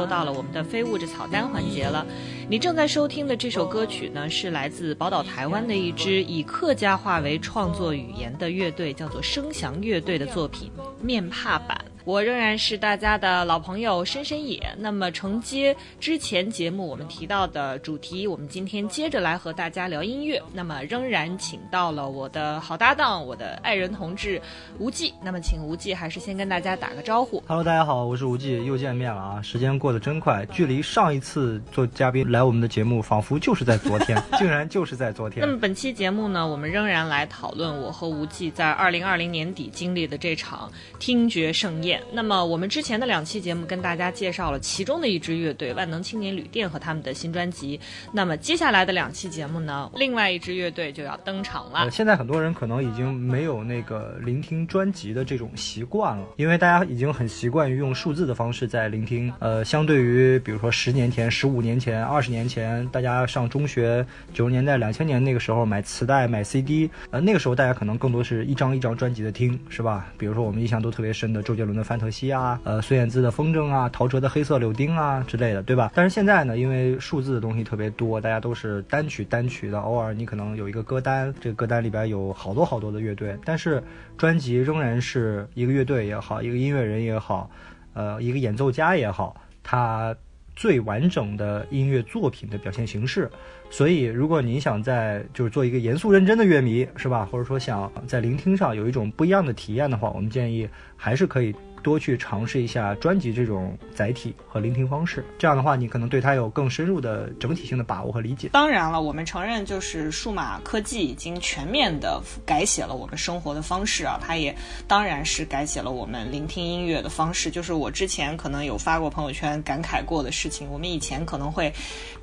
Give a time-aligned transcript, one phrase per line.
[0.00, 2.06] 又到了我们的非物质草单环节了。
[2.48, 10.70] 你正在收听的这首歌曲呢，是来自宝岛台湾的一支以客家话为创作语言的乐队，叫做声翔乐队的作品
[11.04, 11.78] 《面帕版》。
[12.10, 14.60] 我仍然是大家的老朋友深深野。
[14.76, 20.42] 那么承接之前节目我们提到的主题，我们今天接着来和大家聊音乐。
[20.52, 24.42] 那么仍然请到了我的好搭档，我的爱人同志
[24.80, 25.14] 无忌。
[25.22, 27.40] 那么请无忌还是先跟大家打个招呼。
[27.46, 29.40] Hello，大家好，我是无忌，又见面了啊！
[29.40, 35.52] 时间过得真快，距离上一次做嘉宾来我们的节目，仿佛就是在昨天， 竟然就是在昨天那。
[35.52, 41.99] 么本期节目呢，我们仍然来讨论我和无忌在二零二零年底经历的这场听觉盛宴。
[42.12, 47.78] 那么我们之前的两期节目跟大家介绍了其中的一支乐队万能青年旅店和他们的新专辑。
[48.12, 51.90] 那么接下来的两期节目呢，另外一支乐队就要登场了，。
[51.90, 59.32] 现在很多人可能已经没有那个聆听专辑的这种习惯了，因为大家已经很习惯于用数字的方式在聆听。
[59.38, 70.12] 呃，相对于比如说十年前、十五年前、二十年前，大家上中学九十年代、两千年那个时候买磁带、买 CD，呃，那个时候大家可能更多是一张一张专辑的听，是吧？
[70.18, 75.90] 比如说我们印象都特别深的周杰伦《范特西》啊，呃，孙燕姿的《风筝》啊，陶喆的《黑色柳丁》啊之类的，对吧？
[75.94, 83.82] 但是现在呢，因为数字的东西特别多，大家都是单曲单曲的，偶尔你可能有一个歌单，这个歌单里边有好多好多的乐队，但是
[84.16, 87.50] 专辑仍然是一个乐队也好，一个音乐人也好，
[87.94, 90.14] 呃，一个演奏家也好，他
[90.56, 93.30] 最完整的音乐作品的表现形式。
[93.72, 97.24] 所以，如果你想在就是做一个严肃认真的乐迷，是吧？
[97.30, 105.24] 或者说想在聆听上有一种不一样的体验的话，我们建议还是可以多去尝试一下专辑这种载体和聆听方式。
[105.38, 108.48] 这样的话，你可能对它有更深入的整体性的把握和理解。
[108.52, 114.54] 当然了，我们承认，就是数码科技已经全面的改写了我们生活的方式啊，它也
[114.86, 117.50] 当然是改写了我们聆听音乐的方式。
[117.50, 121.72] 就是我之前可能有发过朋友圈感慨过的事情，我们以前可能会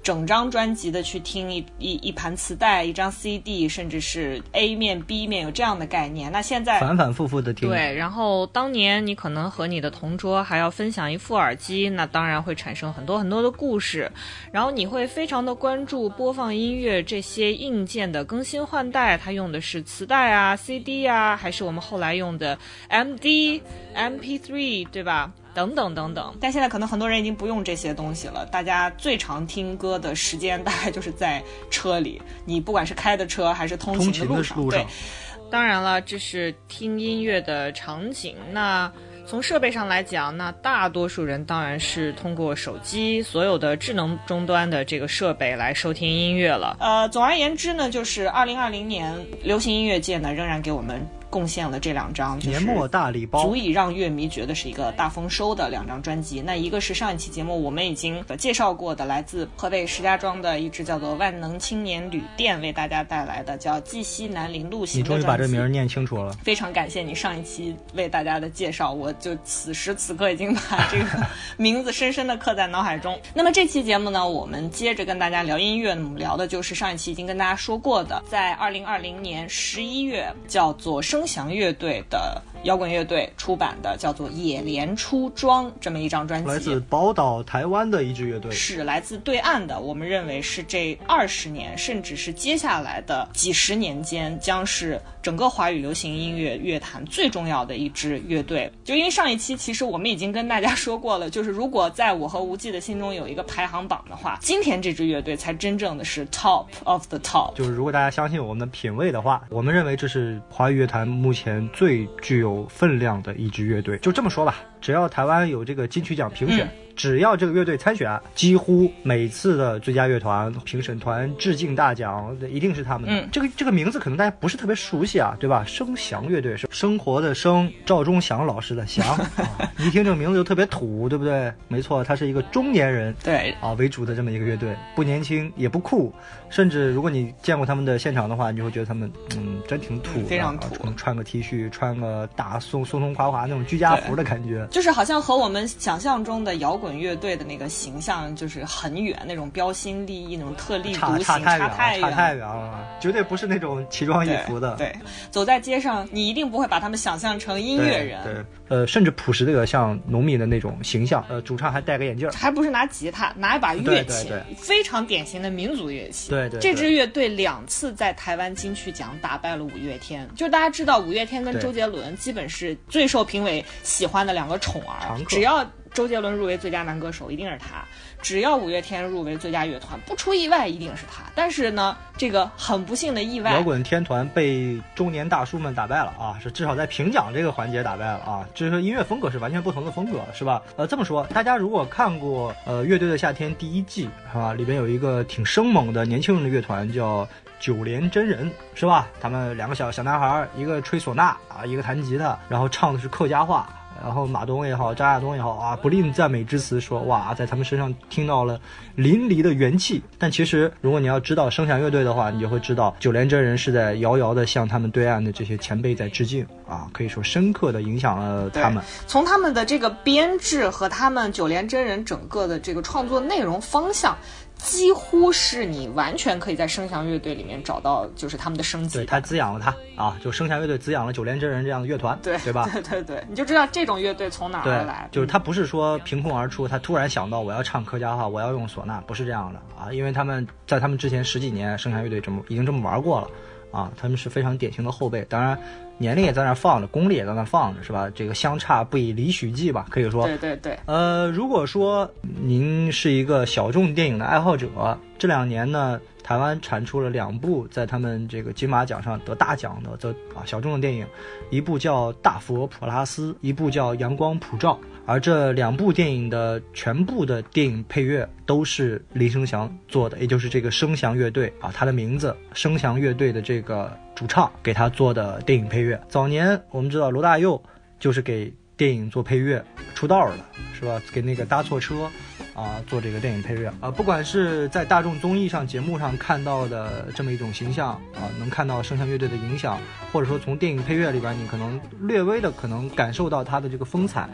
[0.08, 6.32] 整张专辑的去听一一一盘磁带、一张 CD，甚至是 A 面、B 面有这样的概念。
[6.32, 14.10] 那现在反反复复的听，对，然后当年你可能和你的同桌还要分享一副耳机，那当然会产生很多很多的故事。
[14.50, 22.58] 然后你会非常的关注播放音乐这些硬件的更新换代，它用的是磁带啊、CD 啊，还是我们后来用的
[22.90, 23.62] MD、
[23.94, 25.34] MP3，对吧？
[25.58, 28.46] 等等等等，但现在可能很多人已经不用这些东西了。
[28.52, 38.36] 大家最常听歌的时间大概就是在车里，你不管是开的车还是通通勤勤的路上，对的路上。，当然了，这是听音乐的场景。
[38.52, 38.92] 那
[39.26, 46.78] 从设备上来讲，那大多数人当然是通过手机所有的智能终端的这个设备来收听音乐了。
[46.80, 49.12] 呃，总而言之呢，就是二零二零年
[49.42, 53.56] 流行音乐界呢，仍然给我们贡献了这两张，就是年末大礼包足。
[53.56, 56.42] 以让乐迷觉得是一个大丰收的两张专辑。
[56.42, 65.24] 那一个是上一期节目我们已经介绍过的，来自河北石家庄的一支叫做万能青年旅店为大家带来的叫《绩溪南陵路行你》终于。
[65.24, 66.34] 把这名念清楚了。
[66.44, 71.28] 非常感谢你上一期为大家的介绍，我就此时此刻已经把这个
[71.58, 73.20] 名字深深的刻在脑海中。
[73.34, 82.40] 那么这期节目呢，我们接着跟大家聊音乐，我们聊的就是上一期已经跟大家说过的，在二零二零年十一月叫做声翔乐队的。
[82.64, 86.50] 摇滚乐队出版的，叫做《野莲出庄》这么一张专辑。
[86.50, 89.80] 来自宝岛台湾的一支乐队，是来自对岸的。
[89.80, 98.72] 我们认为是这二十年，甚至是接下来的几十年间，将是整个华语流行音乐乐坛最重要的一支乐队。
[98.84, 107.54] 就因为上一期其实我们已经跟大家说过了，就是如果在我和无忌的心中有一个排行榜的话，今天这支乐队才真正的是 top of the top。
[107.56, 113.98] 就是如果大家相信我们的品味的话，我们认为这是华语乐坛目前最具有有分量的一支乐队。
[113.98, 116.70] 就这么说吧，只要台湾有这个金曲奖评选。
[116.98, 123.08] 只要这个乐队参选，几乎每次的最佳乐团评审团致敬大奖一定是他们。
[123.08, 125.64] 嗯，这个这个名字可能大家不是特别熟悉啊，对吧？
[125.66, 129.06] 生祥乐队是生活的生，赵忠祥老师的祥，
[129.78, 131.54] 一听这个名字就特别土，对不对？
[131.68, 136.12] 没错，他是一个中年人对啊为主的这么一个乐队，不年轻也不酷，
[136.50, 146.87] 甚至如果你见过他们的现场的话，你就会觉得他们嗯真挺土，非常土，穿个 T 恤，穿个大松松松垮垮那种居家服的感觉，就是好像和我们想象中的摇滚。
[146.96, 151.70] 乐队的那个形象就是很远，那种标新立异、那种特立独行，差太远，
[152.02, 154.76] 差太远了，绝对不是那种奇装异服的。
[154.76, 154.94] 对，
[155.32, 158.24] 走在街上，你一定不会把他们想象成音乐人。
[158.24, 161.24] 对，呃，甚至朴实的像农民的那种形象。
[161.30, 166.30] 呃，主唱还戴个眼镜，还不是拿吉他，拿一把乐器，对非常典型的民族乐器。
[166.30, 170.28] 对对，这支乐队两次在台湾金曲奖打败了五月天。
[170.36, 175.70] 就大家知道，五月天跟周杰伦基本是最受评委喜欢的两个宠儿，只要。
[175.94, 177.84] 周杰伦入围最佳男歌手一定是他，
[178.22, 181.24] 只要五月天入围最佳乐团，不出意外一定是他。
[181.36, 186.38] 但是呢，这个很不幸的意外，摇滚天团被中年大叔们打败了啊！
[186.42, 188.46] 是至少在评奖这个环节打败了啊！
[188.54, 190.62] 就是说音乐风格是完全不同的风格，是吧？
[190.76, 194.54] 呃，这么说，大家如果看过呃《乐队的夏天》第一季，是吧？
[194.54, 197.28] 里边有一个挺生猛的年轻人的乐团叫
[197.60, 199.08] 九连真人，是吧？
[199.22, 203.70] 他们两个小小男孩，一个吹唢呐啊，一个弹吉他，然后唱的是客家话。
[204.04, 208.60] 然后马东也好，张亚东也好啊，不吝赞美之词，说哇，在他们身上听到了
[208.96, 210.02] 淋漓的元气。
[210.18, 218.84] 但其实，如果你要知道声响乐队的话，你就会知道九连真人是在遥遥的向他们对岸的这些前辈在致敬啊，可以说深刻的影响了他们。
[219.08, 224.18] 从他们的这个编制和他们九连真人整个的这个创作内容方向。
[224.58, 228.98] 几乎是你完全可以在声响乐队里面找到，就是他们的升级。
[228.98, 232.70] 对，他滋养了他啊，就声响乐队滋养了九连真人这样的乐团，对对吧？
[232.74, 235.08] 对对对，你就知道这种乐队从哪儿来。
[235.12, 243.30] 就是他不是说凭空而出，他突然想到我要唱客家话，我要用唢呐，不是这样的啊，因为他们在他们之前十几年声响乐队这么已经这么玩过了
[243.72, 245.26] 啊，他们是非常典型的后辈。
[245.30, 245.58] 当然。
[246.00, 248.08] 年龄也在那放着，功力也在那放着，是吧？
[248.14, 250.28] 这个相差不以离许计吧，可以说。
[250.28, 250.78] 对对对。
[250.86, 254.70] 呃，如果说您是一个小众电影的爱好者，
[255.18, 261.04] 这两年呢，台湾产出了两部在他们这个金马奖上得大奖的这啊小众的电影，
[261.50, 264.80] 一部叫《大佛普拉斯》，一部叫《阳光普照》。
[265.08, 275.98] 而这两部电影的全部的电影配乐都是林生祥做的，也就是这个声祥乐队啊，他的名字声祥乐队的这个主唱给他做的电影配乐。
[276.10, 277.60] 早年我们知道罗大佑
[278.00, 279.64] 就是给电影做配乐
[279.96, 280.36] 出道了，
[280.78, 281.02] 是吧？
[281.14, 282.10] 给那个搭错车
[282.58, 283.90] 啊做这个电影配乐啊。
[283.90, 289.80] 不管是在大众综艺上节目上看到的这么一种形象啊，能看到声像乐队的影响，
[290.12, 294.28] 或者说从电影配乐里边你可能略微的可能感受到他的这个风采。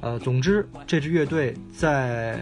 [0.00, 2.36] 呃，总之，这支乐队在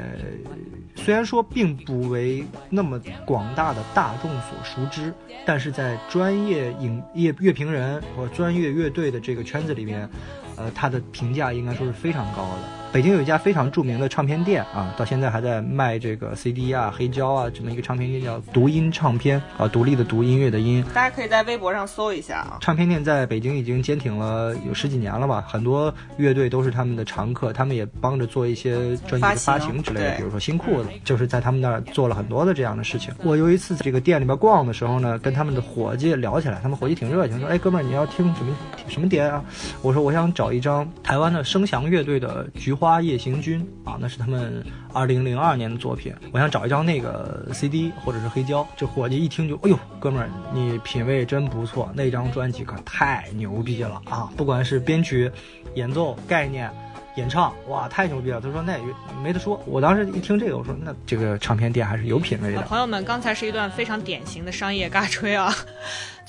[0.96, 5.12] 虽然说并不为那么广大的大众所熟知，
[5.44, 10.08] 但是在专业影业乐评人或专业乐队的这个圈子里面，
[10.56, 12.79] 呃，他的评价应该说是非常高的。
[12.92, 20.84] 北京有一家非常著名的唱片店啊，到现在还在卖这个 CD 啊、黑胶啊，这么一个唱片店叫读音唱片啊，独立的读音乐的音。
[20.92, 22.58] 大家可以在微博上搜一下啊。
[22.60, 33.14] 唱片店在北京已经坚挺了有十几年了吧，很多乐队都是他们的常客，他们也帮着做一些专辑的发行之类的，比如说新裤子，就是在他们那儿做了很多的这样的事情。
[33.22, 38.56] 我有一次在这个店里边逛的时候呢，跟他们的伙计聊起来，他们伙计挺热情，说：“哎，哥们儿，你要听什么
[38.88, 39.44] 什么碟啊？”
[39.80, 46.14] 我说：“我想找一张台湾的声翔乐队的《菊花夜行军》。”啊，那是他们二零零二年的作品。
[46.32, 48.66] 我想找一张那个 CD 或者是黑胶。
[48.76, 54.30] 这伙计一听就，哎呦，哥们儿，你品味真不错，那张专辑可太牛逼了啊！
[54.36, 55.30] 不管是编曲、
[55.74, 56.70] 演奏、概念、
[57.16, 58.40] 演唱，哇，太牛逼了。
[58.40, 58.84] 他说那也
[59.22, 59.62] 没得说。
[59.66, 62.62] 我当时一听这个，我说那这个唱片店还是有品位的。
[62.62, 65.52] 朋友们，刚才是一段非常典型的商业尬吹啊。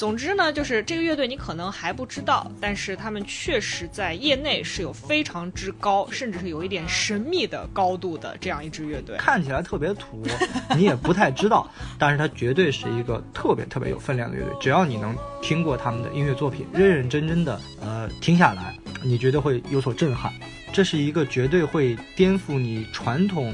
[0.01, 9.15] 总之呢，就是这个乐队你可能还不知道，但是他们确实在业内是有非常之高，甚至是有一点神秘的高度的这样一支乐队。
[9.17, 10.23] 看起来特别土，
[10.75, 14.51] 你也不太知道，但是它绝对是一个特别特别有分量的乐队。
[14.59, 20.33] 只要你能听过他们的音乐作品，认认真真的呃听下来，你绝对会有所震撼。
[20.73, 23.53] 这是一个绝对会颠覆你传统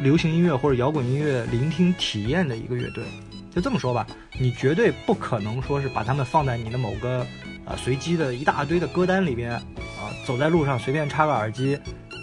[0.00, 3.02] 流行音乐或者摇滚音乐聆听体验的一个乐队。
[3.50, 4.06] 就这么说吧，
[4.40, 7.26] 你绝对不可能说是把他们放在你的某个
[7.64, 11.78] 啊随机的一大堆的歌单里边啊，走在路上随便插个耳机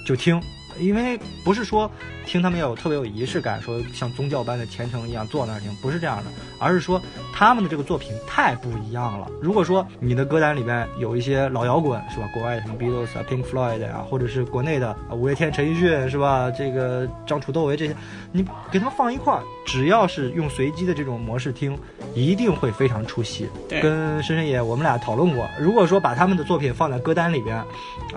[0.05, 0.41] 就听，
[0.79, 1.91] 因为不是说
[2.25, 7.01] 听他们要有特别有仪式感，说像宗教般的虔诚一样坐那儿听，不是这样的，而是说
[7.34, 9.29] 他们的这个作品太不一样了。
[9.41, 12.29] 如果说你的歌单里边有一些老摇滚，是吧？
[12.34, 16.50] 国外什么 Beatles 啊、Pink Floyd 啊，或者是国内的五月天、陈奕迅，是吧？
[16.51, 17.96] 这个张楚、窦唯这些，
[18.31, 21.78] 你给他们放一块儿，只要是用随机的这种模式听，
[22.16, 23.50] 一定会非常出戏。
[23.82, 27.68] 跟深深爷我们俩讨论过，如果说把他们的作品放在歌单里边，啊，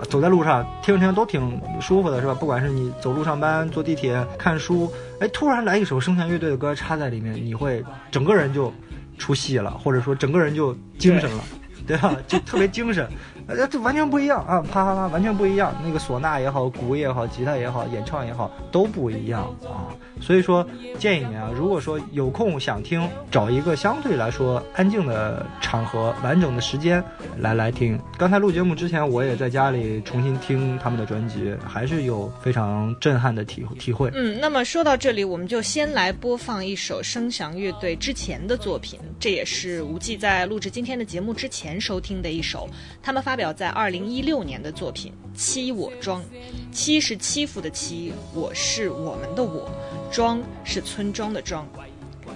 [0.09, 2.33] 走在路上听着听着都挺舒服的，是吧？
[2.33, 4.89] 不管是你走路上班、坐地铁、看书，
[5.19, 8.73] 哎，突然来一首声响乐队的歌插在里面，你会整个人就
[9.17, 11.43] 出戏了，或者说整个人就精神了。
[11.87, 12.15] 对吧？
[12.27, 13.09] 就特别精神，
[13.47, 14.61] 呃，这完全不一样啊！
[14.61, 15.73] 啪啪啪，完全不一样。
[15.83, 19.89] 那个唢呐也好，鼓也好，吉他也好，演唱也好，都不一样啊。
[20.19, 20.65] 所以说，
[20.99, 27.03] 建议你啊，如果说有空想听，找一个相对来说安静的场合、完整的时间
[27.37, 27.99] 来来听。
[28.17, 34.11] 刚才录节目之前，我也在家里重新听他们的专辑，还是有非常震撼的体体会。
[34.13, 42.69] 嗯，那么说到这里，我们就先来播放一首声响乐队之前的作品，这也是无忌在录制今天的节目之前收听的一首，
[43.01, 46.21] 他们发发表在二零一六年的作品《欺我庄》。
[46.69, 49.71] 欺是欺负的欺，我是我们的我，
[50.11, 51.65] 庄是村庄的庄。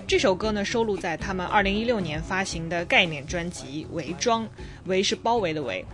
[0.07, 4.45] 这首歌呢，收录在他们二零一六年发行的概念专辑《围庄》，
[4.85, 5.85] 围是包围的围。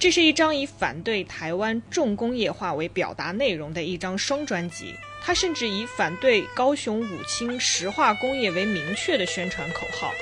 [0.00, 4.96] 这是一张以反对台湾重工业化为表达内容的一张双专辑。
[5.22, 10.08] 它甚至以反对高雄武清石化工业为明确的宣传口号。《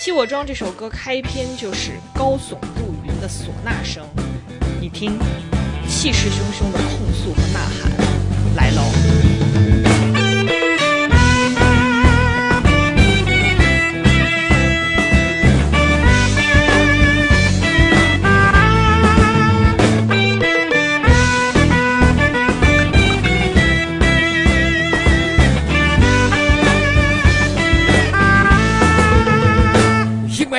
[0.00, 4.02] 弃我庄》这首歌开篇就是高耸入云的唢呐声，
[4.80, 5.18] 你听，
[5.86, 7.92] 气势汹汹的控诉和呐喊
[8.56, 9.09] 来喽。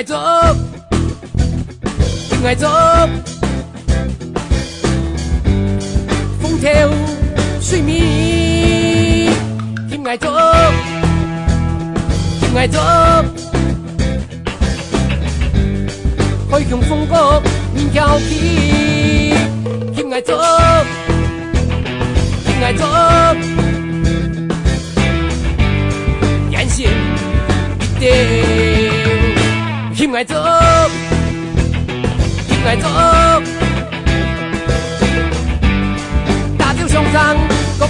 [0.02, 0.16] 向外走，
[2.30, 2.68] 向外走，
[6.42, 6.72] 风跳
[7.62, 9.32] 水面，
[9.90, 10.28] 向外走，
[12.42, 12.80] 向外走，
[16.50, 17.40] 海向风波
[17.76, 19.36] 面挑起，
[19.96, 20.36] 向外走，
[22.46, 22.88] 向外走，
[26.50, 26.90] 眼线
[30.12, 30.26] 一定。
[30.26, 30.36] 向外走，
[32.50, 32.88] 向外走，
[36.58, 37.38] 大潮上山
[37.80, 37.88] 各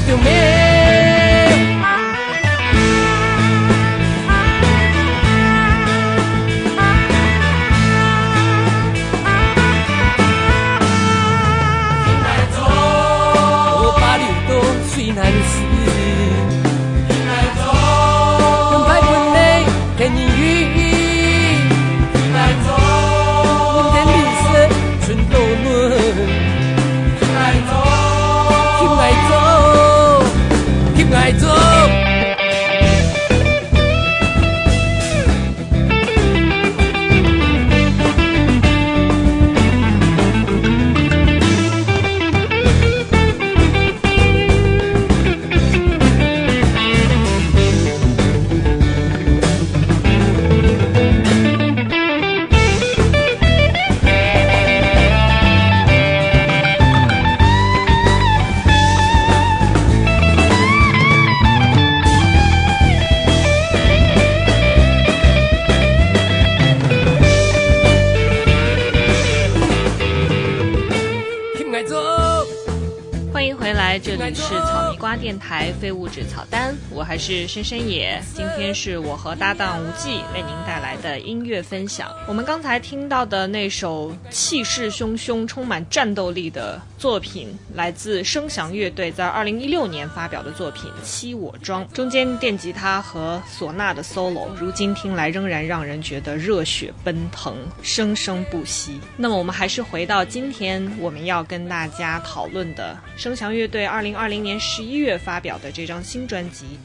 [75.31, 78.21] 电台非物质草单，我还是深深野。
[78.35, 82.15] 今天是我和搭档无忌为您带来的音乐分享。
[82.27, 98.99] 我们刚才听到的那首气势汹汹、充满战斗力的作品，来自声响乐队在二零一六年发表的作品《七我庄》，中间电吉他和唢呐的 solo，如今听来仍然让人觉得热血奔腾，生生不息。
[99.17, 106.65] 那么我们还是回到今天我们要跟大家讨论的声响乐队二零二零年十一月发表的这张新专辑《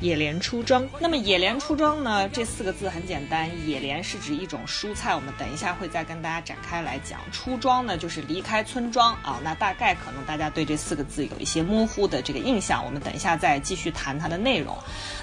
[0.00, 0.86] 野莲出庄。
[1.00, 2.28] 那么野莲出庄呢？
[2.28, 7.18] 这四个字很简单，野莲是指一种蔬菜，我们等一下会再跟大家展开来讲。
[7.32, 9.40] 出庄呢，就是离开村庄啊。
[9.42, 14.76] 那大概可能大家对这四个字有一些模糊的这个印象，我们等一下再继续谈它的内容。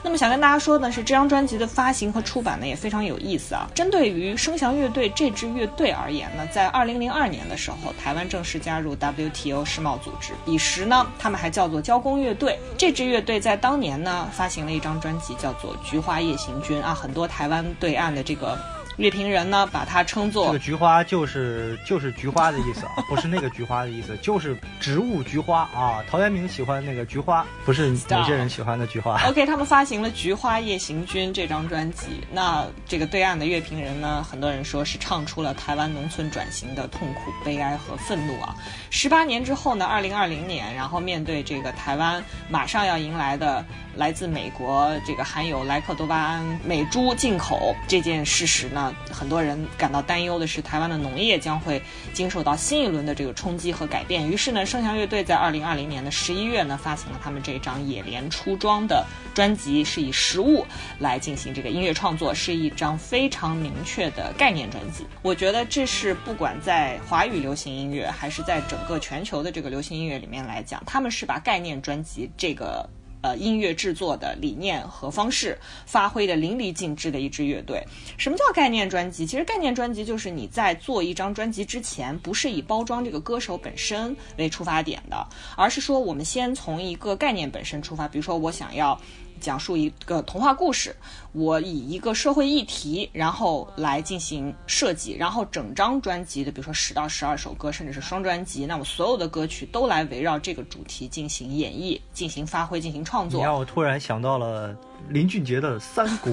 [0.03, 3.69] 那么想跟大家说的是，这张专辑的发行和出版呢也非常有意思啊。
[3.75, 12.57] 针对于声翔乐队这支乐队而言呢，在二零零二年的时候，台湾正式加入 WTO 世贸组织，彼时呢，他们还叫做交工乐队。
[12.75, 18.57] 这支乐队在当年呢，发行了一张专辑，叫做《菊花夜行军》啊，很多台湾对岸的这个。
[18.97, 26.03] 乐评人呢，把它称作这个菊花就是就是菊花的意思啊， 不是那个菊花的意思，就是植物菊花啊。
[26.09, 29.19] 陶渊明喜欢那个菊花，不是某些人喜欢的菊花。
[29.27, 38.55] OK，他们发行了《菊花夜行军》这张专辑，那这个对岸的乐评人呢，很多人说是唱出了台湾农村转型的痛苦、悲哀和愤怒啊。
[38.89, 43.65] 十八年之后呢，二零二零年，然后面对这个台湾马上要迎来的。
[43.95, 51.81] 来自美国这个含有莱克多巴胺美猪进口这件事实呢，很多人感到担忧的是，台湾的农业将会
[52.13, 54.27] 经受到新一轮的这个冲击和改变。
[54.27, 60.65] 于是呢，盛祥乐队在二零二零年的十一月呢，发行了他们这张《野莲出庄》的专辑，是以食物
[60.99, 65.05] 来进行这个音乐创作，是一张非常明确的概念专辑。
[65.21, 72.89] 我觉得这是不管在华语流行音乐，还是在整个全球的这个流行音乐里面来讲，他们是把概念专辑这个。
[73.23, 77.81] 呃，音乐制作的理念和方式发挥的淋漓尽致的一支乐队。
[78.17, 79.25] 什么叫概念专辑？
[79.25, 88.09] 其实概念专辑就是你在做一张专辑之前，不是以包装这个歌手本身为出发点的，而是说我们先从一个概念本身出发。
[88.09, 88.99] 比如说，我想要。
[89.39, 90.95] 讲述一个童话故事，
[91.31, 103.39] 我以一个社会议题，然后来进行设计，然后整张专辑的，比如说十到十二首歌，甚至是双专辑，那么所有的歌曲都来围绕这个主题进行演绎、进行发挥、进行创作。
[103.39, 104.75] 你让我突然想到了
[105.09, 106.31] 林俊杰的《三国》。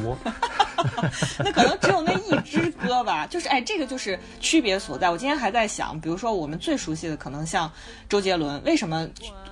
[1.40, 2.72] 那可能只有那一支
[3.26, 5.10] 就是哎，这个就是区别所在。
[5.10, 7.70] 我今天还在想，比如说我们最熟悉的，可能像
[8.08, 9.08] 周杰伦，为什么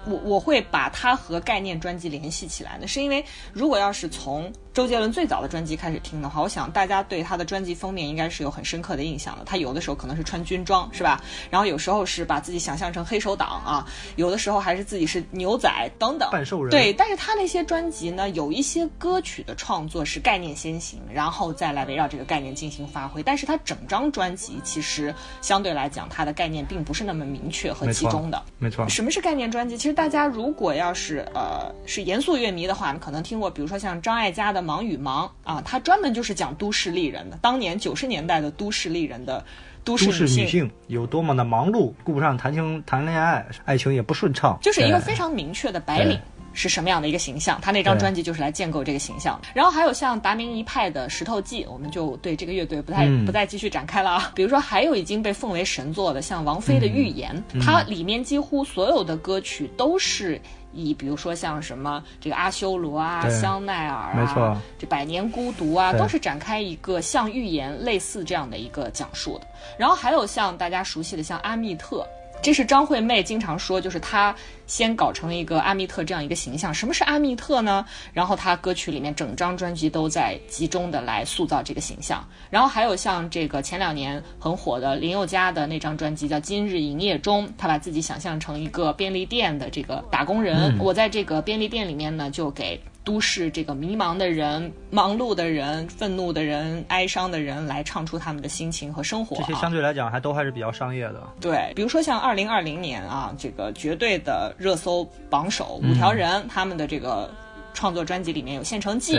[0.06, 2.86] 我我会把他和概念专辑联系起来呢？
[2.86, 9.42] 是因为如果要是从周杰伦最早的专辑开始听的话，我想大家对他的专辑封面应该是有很深刻的印象的。
[9.44, 11.20] 他有的时候可能是穿军装，是吧？
[11.50, 16.30] 然后有时候是把自己想象成黑手党啊，有的时候还是自己是牛仔等等。
[16.30, 16.70] 半兽人。
[16.70, 23.20] 对，但是他那些专辑呢，有一些歌曲的创作是概念先行，然后再来围绕这个概念进行发挥。
[23.20, 28.40] 但是他整张专辑其实相对来讲，它的概念并不是那么明确和集中的。
[28.60, 28.88] 没错。
[28.88, 29.76] 什么是概念专辑？
[29.76, 34.67] 其实大家如果要是呃是严肃乐迷的话，可能听过，比如说像张艾嘉的。
[34.68, 39.42] 忙与忙啊，他专门就是讲都市丽人的，当年九十年代的都市丽人的
[39.82, 46.20] 都市女性有多么的忙碌，顾不上谈情谈恋爱，爱情也不顺畅，就是一个非常明确的白领
[46.52, 47.58] 是什么样的一个形象。
[47.62, 49.40] 他那张专辑就是来建构这个形象。
[49.54, 54.32] 然后还有像达明一派的石头记，我们就对这个乐队不太不再继续展开了啊。
[54.34, 60.38] 比如说还有已经被奉为神作的像王菲的预言，它里面几乎所有的歌曲都是。
[60.72, 69.46] 以比如说像什么这个阿修罗啊、香奈儿啊、这百年孤独啊，都是展开一个像寓言类似这样的一个讲述的。
[69.78, 72.06] 然后还有像大家熟悉的像阿密特。
[72.40, 74.34] 这是张惠妹经常说，就是她
[74.66, 76.72] 先搞成了一个阿密特这样一个形象。
[76.72, 77.84] 什么是阿密特呢？
[78.12, 82.26] 然后她歌曲里面整张专辑都在集中的来塑造这个形象。
[82.48, 90.78] 然后还有像这个前两年很火的林宥嘉的那张专辑叫《今日营业中》，他把自己想象成一个便利店的这个打工人。
[90.78, 92.80] 我在这个便利店里面呢，就给。
[93.08, 99.34] 都市这个迷茫的人、忙碌的人、愤怒的人、哀伤的人，来唱出他们的心情和生活。
[99.38, 101.26] 这些相对来讲还都还是比较商业的。
[101.40, 107.30] 对，比如说像二零二零年啊，这个绝对的热搜榜首五条人，他们的这个。
[107.78, 109.16] 创作专辑里面有《现成记》，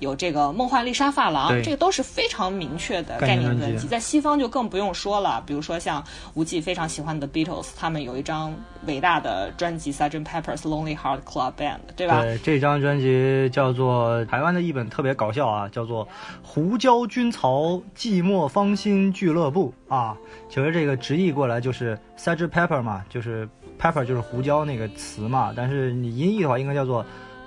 [0.00, 3.88] 有这个《梦幻丽莎发廊》，这个都是非常明确的概念专辑。
[3.88, 8.54] 在西方就更不用说了，比如说像吴忌非常喜欢的 Beatles，他们有一张
[8.86, 10.22] 伟大的专辑《Sgt.
[10.22, 12.20] Pepper's Lonely Heart Club Band》，对吧？
[12.20, 16.04] 对，这张专辑叫做台湾的一本特别搞笑啊，叫做
[16.42, 20.14] 《胡椒军曹寂寞芳心俱乐部》啊。
[20.50, 22.48] 其实这个直译过来就是 Sgt.
[22.48, 23.48] Pepper 嘛，就是
[23.80, 27.02] Pepper 就是胡椒那个词嘛，但是你音译的话应该叫做。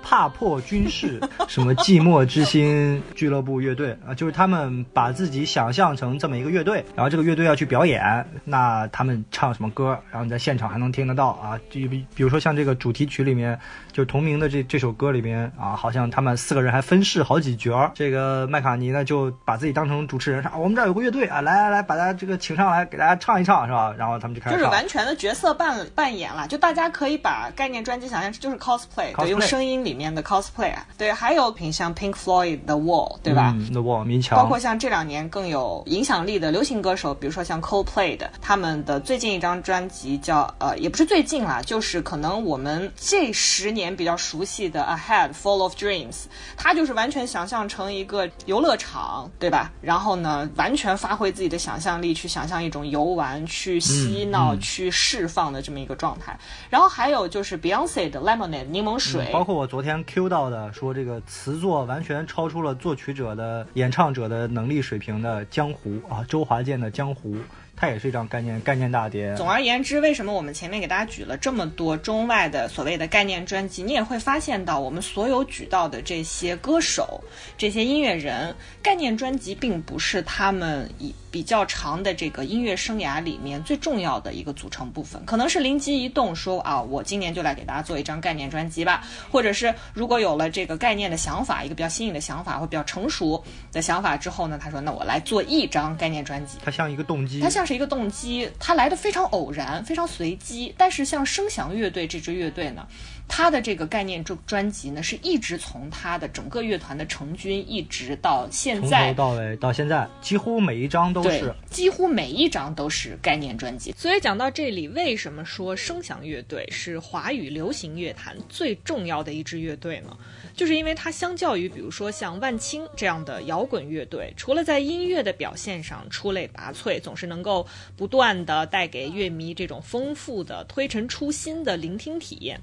[0.08, 11.58] 踏破军事， 什么寂寞之心俱乐部乐队啊，就是他们把自己想象成这么一个乐队，然后这个乐队要去表演，那他们唱什么歌，然后你在现场还能听得到啊？
[11.68, 13.58] 就比比如说像这个主题曲里面，
[13.96, 17.90] 就是同名的这这首歌里边啊，好像他们四个人还分饰好几角儿。
[17.94, 23.94] 这个麦卡尼呢，就把自己当成主持人，说我们这儿有个乐队啊，来来来，把大家这个请上来，给大家唱一唱，是吧？
[23.98, 29.96] 然后他们就开始就是完全的角色扮扮演了，就大家可以把概念专辑想象就是 cosplay，对，用声音里。
[29.96, 34.36] 面的 cosplay，对，还有品像 Pink Floyd 的 Wall，对吧嗯？The Wall，民墙。
[34.36, 46.24] 包括像这两年更有影响力的流行歌手，比如说像 Coldplay 的，他们的最近一张专辑叫呃，也不是最近啦，就是可能我们这十年比较熟悉的 Ahead Full of Dreams，
[46.56, 49.70] 它就是完全想象成一个游乐场，对吧？
[49.82, 56.38] 然后呢，完全发挥自己的想象力去想象一种游玩、去嬉闹、去释放的这么一个状态。
[56.70, 67.36] 然后还有就是 Beyonce 的 Lemonade 柠檬水，包括我昨天 Q 到的说这个词作完全超出了作曲者的演唱者的能力水平的江湖啊，周华健的江湖。
[67.76, 69.34] 它也是一张概念概念大碟。
[69.36, 73.82] 总而言之，为什么我们前面给大家举了这么多中外的所谓的概念专辑？
[73.82, 77.22] 你也会发现到，我们所有举到的这些歌手、
[77.58, 85.22] 这些音乐人，概念专辑并不是他们以比较长的这个音乐生涯里面最重要的一个组成部分。
[85.26, 89.04] 可能是灵机一动，说啊，我今年就来给大家做一张概念专辑吧。
[89.30, 96.56] 或者是如果有了这个概念的想法，一个比较新颖的想法或比较成熟的想法之后呢，他说，那我来做一张概念专辑。
[96.64, 97.66] 它像一个动机，它像。
[97.66, 100.72] 是一个动机，它来的非常偶然，非常随机。
[100.78, 102.86] 但是像声响乐队这支乐队呢？
[103.28, 113.92] 他的这个概念专专辑呢，是一直从他的整个乐团的成军，一直到现在，从头到尾到现在，几乎每一张都是，几乎每一张都是概念专辑。
[113.92, 120.16] 所以讲到这里，为什么说声响乐队是华语流行乐坛最重要的一支乐队呢？
[120.54, 132.58] 就是因为它相较于比如说像万青这样的摇滚乐队，除了在音乐的表现上出类拔萃，总是能够不断的带给乐迷这种丰富的推陈出新的聆听体验。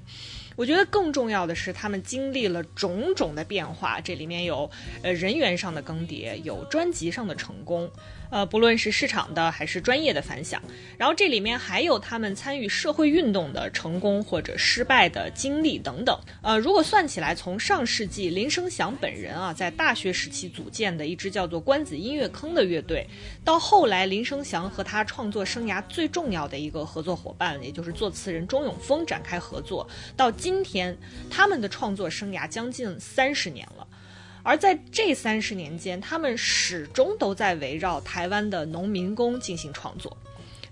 [0.56, 4.70] 我觉得更重要的是，他们经历了种种的变化，这里面有
[5.02, 7.90] 呃人员上的更迭，有专辑上的成功。
[8.30, 10.60] 呃，不论是市场的还是专业的反响，
[10.98, 16.18] 然后这里面还有他们参与社会运动的成功或者失败的经历等等。
[16.42, 23.06] 呃，如果算起来，从上世纪林生祥本人啊，在大学时期组建的一支叫做关子音乐坑的乐队，
[23.44, 30.96] 到后来林生祥和他创作生涯最重要的一个合作伙伴，也就是作词人钟永峰展开合作，到今天
[31.30, 33.86] 他们的创作生涯将近三十年了。
[34.44, 40.16] 而在这三十年间，他们始终都在围绕台湾的农民工进行创作。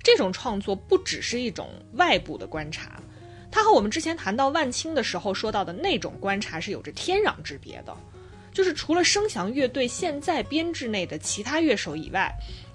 [0.02, 3.02] 这种创作不只是一种外部的观察，
[3.50, 7.96] 它和我们之前谈到万青的时候说到的那种观察是有着天壤之别的。
[8.52, 12.30] 就是除了声响乐队现在编制内的其他乐手以外，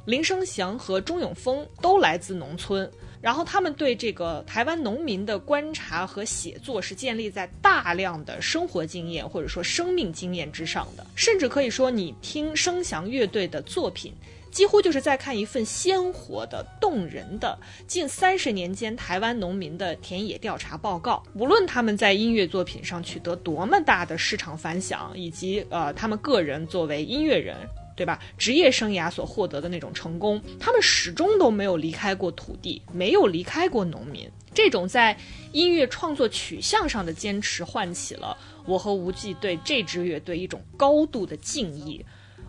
[0.06, 2.90] 林生祥和钟永峰都来自农村。
[3.28, 14.14] 然后他们对这个台湾农民的观察和写作是建立在大量的生活经验或者说生命经验之上的，甚至可以说，你听声响乐队的作品，
[14.50, 21.22] 几乎就是在看一份鲜活的、动人的近三十年间台湾农民的田野调查报告。
[21.34, 27.58] 无论他们在音乐作品上取得多么大的市场反响，以及呃，他们个人作为音乐人。
[27.98, 28.18] 对吧？
[28.38, 34.30] 职业生涯所获得的那种成功，他们始终都没有离开过土地，没有离开过农民。
[34.54, 35.18] 这种在
[35.52, 42.06] 音乐创作取向上的坚持，唤起了我和无忌对这支乐队一种高度的敬意。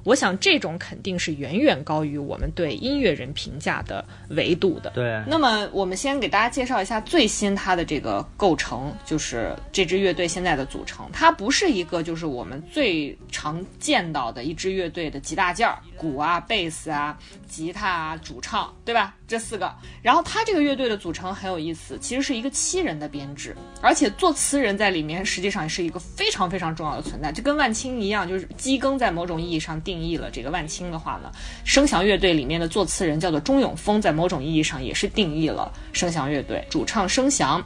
[0.09, 4.88] 我想，这种肯定是远远高于我们对音乐人评价的维度的。
[4.94, 5.23] 对。
[5.27, 11.07] 那么，我们先给大家介绍一下最新它的这个构成，就是这支乐队现在的组成。
[11.12, 19.14] 它不是一个就是我们最常见到的一支乐队的几大件儿，鼓啊、贝斯啊、吉他啊、主唱，对吧？
[19.29, 19.73] 这四个。
[20.03, 29.69] 然后，他这个乐队的组成很有意思，其实是一个七人的编制，而且作词人在里面实际上是一个非常非常重要的存在，就跟万青一样，就是基庚在某种意义上。
[29.85, 31.31] 定义了这个万青的话呢，
[31.62, 37.62] 声响乐队里面的作词人叫做钟永峰，在某种意义上也是定义了声响乐队主唱声响，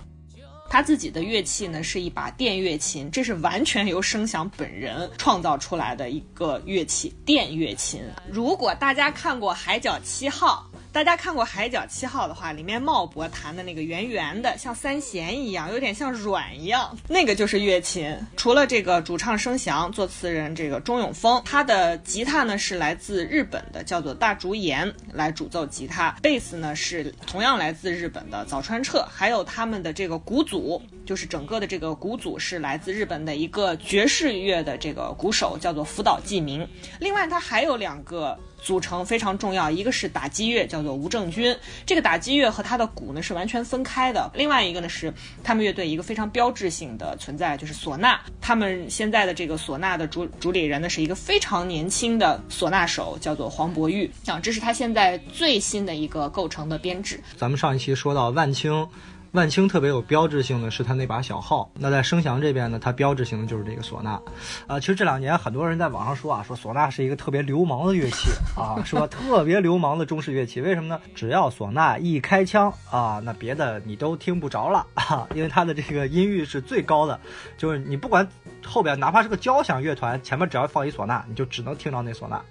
[0.72, 8.00] 他自己的乐器呢是一把电乐琴，这是完全由声响本人创造出来的一个乐器，电乐琴。
[8.30, 10.66] 如果大家看过《海角七号》。
[10.92, 18.14] 大家看过《海角七号》的话，里面茂博弹的那个圆圆的，像三弦一样，有点像软一样，那个就是乐琴。
[18.36, 26.10] 除了这个主唱声翔，作词人这个钟永峰，他的吉他呢是来自日本的，叫做大竹岩来主奏吉他。
[26.20, 36.66] 贝斯呢是同样来自日本的早川彻，还有他们的这个鼓组，鼓就是整个的这个鼓组是来自日本的一个爵士乐的这个鼓手，叫做福岛纪明。
[37.00, 38.38] 另外，他还有两个。
[38.62, 41.52] 组成非常重要，一个是打击乐，叫做吴正军，
[41.84, 44.30] 这个打击乐和他的鼓呢是完全分开的。
[44.34, 48.20] 另外一个呢是他们乐队一个非常标志性的存在，就是唢呐。
[48.40, 54.08] 他们现在的这个唢呐的主主理人呢是一个非常年轻的唢呐手，叫做黄博玉。
[54.26, 57.20] 啊这是他现在最新的一个构成的编制。
[57.36, 58.88] 咱们上一期说到万青。
[59.32, 61.70] 万青特别有标志性的是他那把小号。
[61.78, 64.20] 那在声翔这边呢，它标志性的就是这个唢呐。
[64.66, 69.06] 啊，其实这两年很多人在网上说啊，说唢呐是一个特别流氓的乐器啊，是吧？
[69.10, 70.60] 特别流氓的中式乐器。
[70.60, 71.00] 为什么呢？
[71.14, 77.18] 只要唢呐一开腔啊，那别的你都听不着了啊，因为它的这个音域是最高的，
[77.56, 78.28] 就是你不管
[78.62, 82.42] 后边哪怕是个交响乐团，前面只要放一唢呐，你就只能听到那唢呐。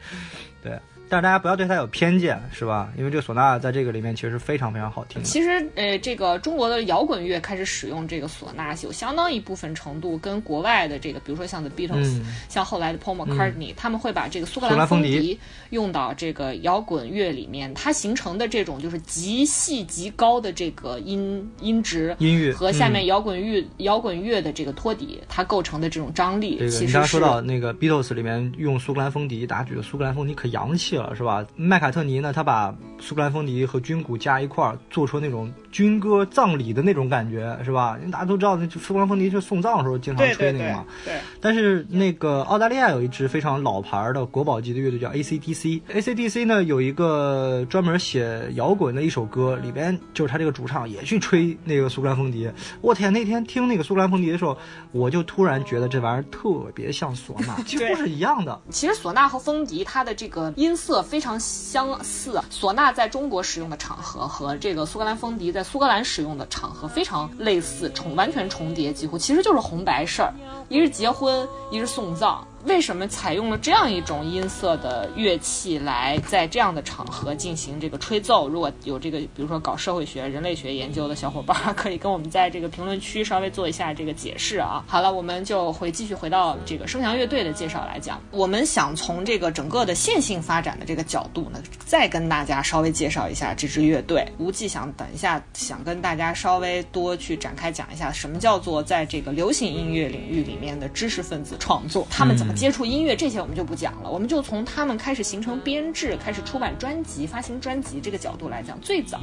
[0.62, 0.78] 对。
[1.08, 2.92] 但是大家不要对它有偏见，是吧？
[2.96, 5.22] 因为这个唢呐在这个里面其实非常非常好听。
[5.22, 15.38] 其实，呃，这个中国的摇滚乐开始使用这个唢呐，有相当一部分程度跟国外的这个，比如说像 The Beatles，像后来的 Paul McCartney，他们会把这个苏格兰风笛
[15.70, 26.58] 用到这个摇滚乐里面，它形成的这种就是极细极高的这个音音质音域和下面摇滚乐摇滚乐的这个托底，它构成的这种张力。
[26.58, 31.44] 这个你刚说到那个 Beatles 里面用苏格兰风笛，大家觉得苏格兰风笛可洋气是吧？
[31.56, 32.32] 麦卡特尼呢？
[32.32, 37.96] 他把苏格兰风笛和军鼓加一块儿，做出那种军歌葬礼的那种感觉，是吧？
[38.00, 40.84] 因为大家都知道，那苏格兰风笛是送葬的时候经常吹那个嘛。
[41.04, 41.14] 对。
[41.40, 45.82] 但是那个澳大利亚有一支非常老牌的国宝级的乐队叫 A.C.D.C。
[45.92, 52.50] A.C.D.C 呢有一个专门写摇滚的一首歌，里边就是他这个主唱也去吹那个苏格兰风笛。
[52.80, 54.56] 我天，那天听那个苏格兰风笛的时候，
[54.92, 58.60] 我就突然觉得这玩意儿特别像唢呐， 几乎是一样的。
[58.70, 70.32] 其实唢呐和风笛它的这个音色非常相似，唢呐在中国使用的场合和这个苏格兰风笛在苏格兰使用的场合非常类似，重完全重叠，几乎其实就是红白事儿，
[70.68, 72.46] 一是结婚，一是送葬。
[72.64, 78.48] 为什么采用了这样一种音色的乐器来在这样的场合进行这个吹奏？
[78.48, 84.84] 如果有这个，比如说搞社会学、人类学研究的小伙伴，可以跟我们在这个评论区稍微做一下这个解释啊。
[84.88, 88.20] 好了，我们就回继续回到这个声翔乐队的介绍来讲。
[88.32, 94.26] 我们想从这个整个的线性发展的这个角度呢，再跟大家稍微介绍一下这支乐队。
[94.38, 102.47] 无忌想等一下想跟大家稍微多去展开讲一下，什么叫做在这个流行音乐领域里面的知识分子创作，他们怎么。
[102.54, 109.20] 接触音乐这些我们就不讲了，我们就从他们开始形成编制、开始出版专辑、发行专辑这个角度来讲，最早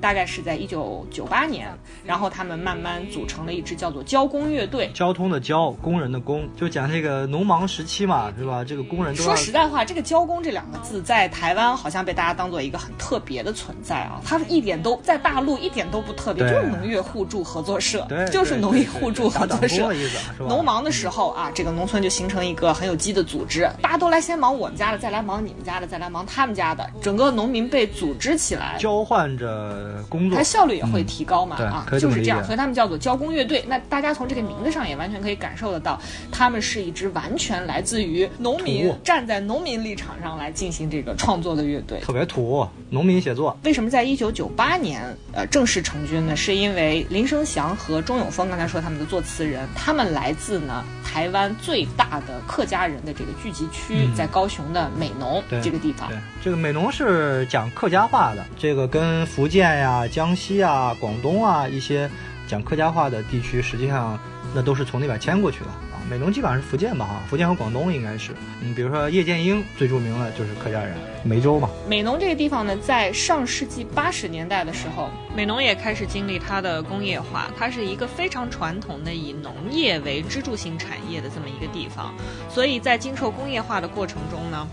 [0.00, 1.68] 大概是在一九九八年，
[2.04, 8.64] 然后他们慢慢组成了一支叫做交工乐队，交通的交，工人的工，就讲这个农忙时期嘛，是吧？
[8.64, 19.90] 这个工人说实在话，这个交工这两个字在台湾好像被大家当做一个很特别的存在啊，它一点都在大陆一点都不特别，就是农业互助合作社，就是农业互助合作社，
[20.38, 22.67] 农忙的时候啊，这个农村就形成一个。
[22.72, 31.56] 很有机的组织，大家都来先忙我们家的，再来忙你们家的，再来忙他们家的，整个农民被组织起来，交换着工作，它效率也会提高嘛？
[31.56, 33.64] 啊，就是这样，所以他们叫做交工乐队。
[33.68, 36.00] 那大家从这个名字上也完全可以感受得到，
[36.30, 43.56] 他们是一支完全来自于农民，站在农民立场上来进行这个创作的乐队，特别土，农民写作。
[43.64, 45.02] 为什么在一九九八年
[45.32, 46.34] 呃正式成军呢？
[46.36, 50.84] 是因为林生祥和钟永峰刚才说他们的作词人，他们来自呢
[51.18, 52.64] 台湾最大的客。
[52.68, 56.06] 家人的这个聚集区在高雄的美浓这个地方。
[56.10, 62.10] 对，这个美浓是讲客家话的，这个跟福建呀、江西啊、广东啊一些
[62.46, 64.20] 讲客家话的地区，实际上
[64.54, 65.96] 那都是从那边迁过去的啊。
[66.10, 68.32] 美浓基本上是福建吧，哈，福建和广东应该是。
[68.60, 71.70] 嗯，比如说叶剑英最著名的就是客家人，梅州嘛。
[71.88, 75.10] 美浓这个地方呢，在上世纪八十年代的时候。
[75.38, 82.12] 美农也开始经历它的工业化，它是一个非常传统的以农业为支柱性产业的这么一个地方，
[82.50, 84.66] 所以在经受工业化的过程中呢，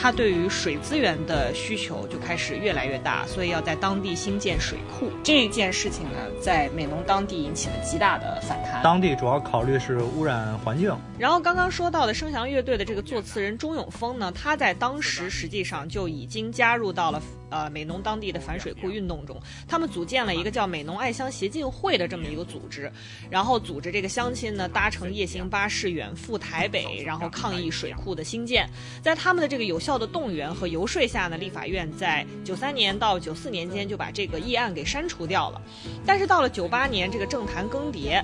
[0.00, 5.10] 它对于水资源的需求就开始越来越大，所以要在当地新建水库。
[5.22, 8.82] 这件事情呢，在美农当地引起了极大的反弹。
[8.82, 10.96] 当地主要考虑是污染环境。
[11.18, 17.20] 然后刚刚说到的声翔乐队的这个作词人钟永峰呢，他在当时实际上就已经加入到了。
[17.50, 22.90] 呃，美浓当地的反水库运动中，他们组建了一个叫美浓爱乡协进会的这么一个组织，
[23.30, 28.68] 然后组织这个乡亲呢搭乘夜行巴士远赴台北，然后抗议水库的兴建。
[29.02, 35.62] 在他们的这个有效的动员和游说下呢，立法院在九三年到九四年间就把这个议案给删除掉了。
[36.04, 38.22] 但是到了九八年，这个政坛更迭。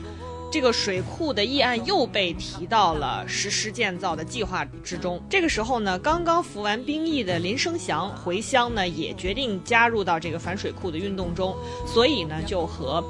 [0.52, 5.18] 这个水库的议案又被提到了实施建造的计划之中。
[5.30, 13.02] 这个时候呢，刚刚服完兵役的林生祥回乡呢，也决定加入到这个反水库的运动中，所以呢，就和。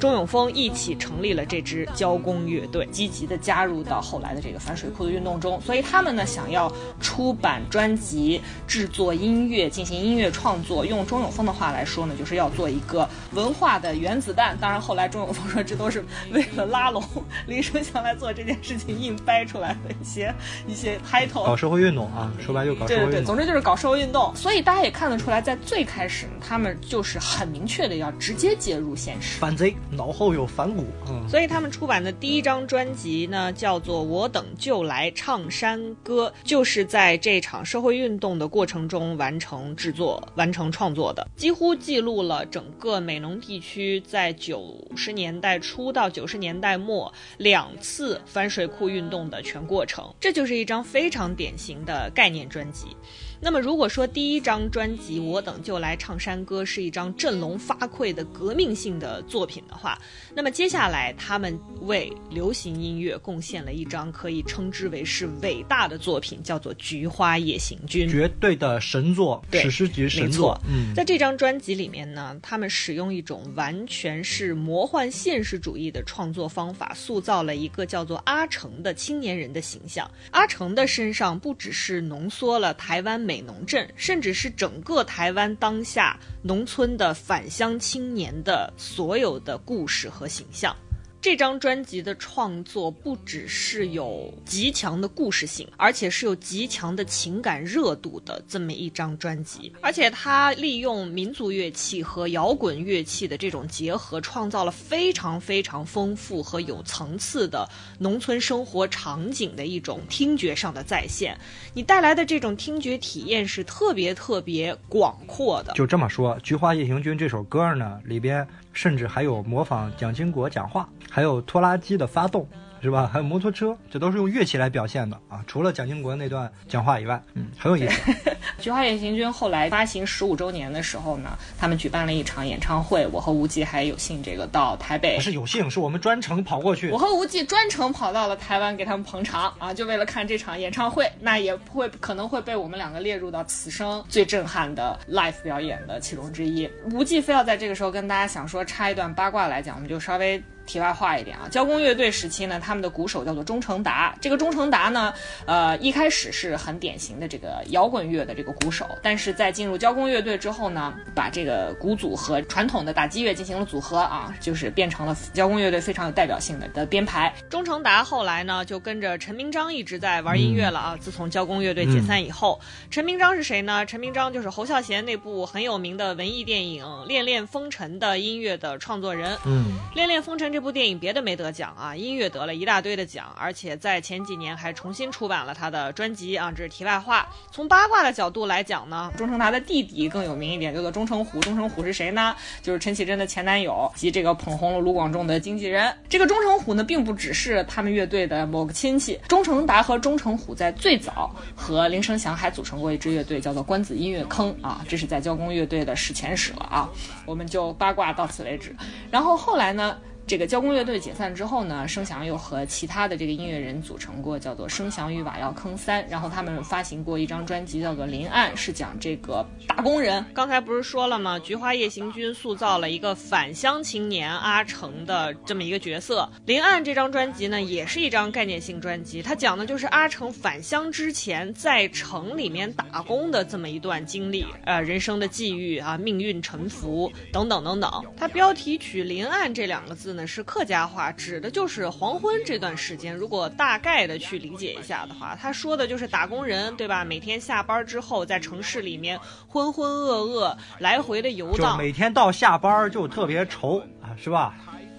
[0.00, 5.60] 钟永峰一起成立了这支交工乐队，积极的加入到后来的这个反水库的运动中。
[5.60, 10.84] 所以他们呢，想要出版专辑、制作音乐、进行音乐创作。
[10.84, 14.56] 用钟永峰的话来说呢，就是要做一个文化的原子弹。
[14.58, 17.02] 当然，后来钟永峰说，这都是为了拉拢
[17.46, 20.34] 林生祥来做这件事情硬掰出来的一些
[20.66, 21.44] 一些 title。
[21.44, 23.10] 搞社会运动啊，说白就搞社会运动。
[23.10, 24.34] 对对对，总之就是搞社会运动。
[24.34, 29.74] 所以大家也看得出来，在最开始，他们就是很明确的要直接介入现实，反贼。
[29.90, 50.12] 脑后有反骨，嗯，所以他们出版的第一张专辑呢，叫做《我等就来唱山歌》，就是在这场社会运动的过程中完成制作、完成创作的，几乎记录了整个美浓地区在九十年代初到九十年代末两次反水库运动的全过程。
[50.20, 52.96] 这就是一张非常典型的概念专辑。
[53.44, 59.98] 那么，如果说第一张专辑《我等就来唱山歌》是一张振聋发聩的革命性的作品的话，
[60.32, 70.56] 那么接下来他们为流行音乐贡献了一张可以称之为是伟大的作品，叫做《菊花夜行军》，绝对的神作，史诗级神作。
[70.68, 80.08] 嗯，在这张专辑里面呢，他们使用一种完全是魔幻现实主义的创作方法，塑造了一个叫做阿成的青年人的形象。
[80.30, 83.31] 阿成的身上不只是浓缩了台湾美。
[83.32, 90.76] 美浓镇，甚至是整个台湾当下农村的返乡青年的所有的故事和形象。
[91.22, 99.72] 这张专辑的创作不只是有极强的故事性，而且是有极强的情感热度的这么一张专辑。
[99.80, 107.68] 而且它利用民族乐器和摇滚乐器的这种结合，创造了非常非常丰富和有层次的
[108.00, 111.38] 农村生活场景的一种听觉上的再现。
[111.72, 115.72] 你带来的这种听觉体验是特别特别广阔的。
[115.74, 120.88] 就这么说，《菊花夜行军》这首歌呢，里边甚至还有模仿蒋经国讲话。
[121.10, 122.48] 还有拖拉机的发动。
[122.82, 123.08] 是吧？
[123.12, 125.40] 还有摩托车，这都是用乐器来表现的啊！
[125.46, 128.12] 除了蒋经国那段讲话以外，嗯，很有意思。
[128.58, 136.90] 菊花夜行军后来发行十五周年的时候呢，他们举办了一场演唱会，我和无忌还有幸这个到台北，不是有幸，是我们专程跑过去。
[136.90, 141.08] 我和无忌专程跑到了台湾给他们捧场啊，就为了看这场演唱会。
[141.20, 146.68] 那也不会可能会被我们两个列入到此生最震撼的 live 表演的其中之一。
[146.90, 150.42] 无忌非要在这个时候跟大家想说插一段八卦来讲，我们就稍微。
[150.72, 154.14] 题外话一点啊，交工乐队时期呢，他们的鼓手叫做钟成达。
[154.22, 155.12] 这个钟成达呢，
[155.44, 167.34] 呃，一开始是很典型的这个摇滚乐的这个鼓手，但是在进入交工乐队之后呢，把这个鼓组和传统的打击乐进行了组合啊，就是变成了交工乐队非常有代表性的的编排。
[167.50, 170.96] 钟成达后来呢，就跟着陈明章一直在玩音乐了啊。
[170.98, 173.84] 自从交工乐队解散以后，陈明章是谁呢？
[173.84, 179.36] 陈明章就是侯孝贤那部很有名的文艺电影《恋恋风尘》的音乐的创作人。
[179.44, 180.50] 嗯，《恋恋风尘》。
[180.52, 187.28] 这这部电影别的没得奖啊，音乐得了一大堆的奖，而且在前几年还重新出版了他的专辑啊，这是题外话。
[187.50, 191.40] 从八卦的角度来讲呢，钟成达的弟弟更有名一点，叫做钟成虎。
[191.40, 192.36] 钟成虎是谁呢？
[192.62, 195.92] 就是陈绮贞的前男友及这个捧红了卢广仲的经纪人。
[196.08, 199.18] 这个钟成虎呢，并不只是他们乐队的某个亲戚。
[199.26, 206.88] 钟成达和钟成虎在最早和林生祥还组成过一支乐队，叫做关子音乐坑啊，这是在交工乐队的史前史了啊。
[207.26, 208.72] 我们就八卦到此为止。
[209.10, 209.98] 然后后来呢？
[210.24, 220.24] 这个交工乐队解散之后呢，声翔又和其他的这个音乐人组成过叫做《声翔与瓦窑坑三》，然后他们发行过一张专辑叫做《临岸》，是讲这个打工人。
[220.32, 221.38] 刚才不是说了吗？
[221.40, 226.22] 菊花夜行军塑造了一个返乡青年阿成的这么一个角色。
[226.46, 237.90] 《临岸》这张专辑呢，也是一张概念性专辑，它讲的就是阿成返乡之前在城里面打工的这么一段经历，呃，人生的际遇啊，命运沉浮等等等等。
[238.16, 240.11] 它标题曲“临岸”这两个字。
[240.12, 243.14] 呢是客家话，指的就是黄昏这段时间。
[243.14, 247.04] 如果大概的去理解一下的话，他说的就是打工人，对吧？
[247.04, 254.54] 每天下班之后，在城市里面浑浑噩噩来回的游荡，每天到下班就特别愁啊，是吧？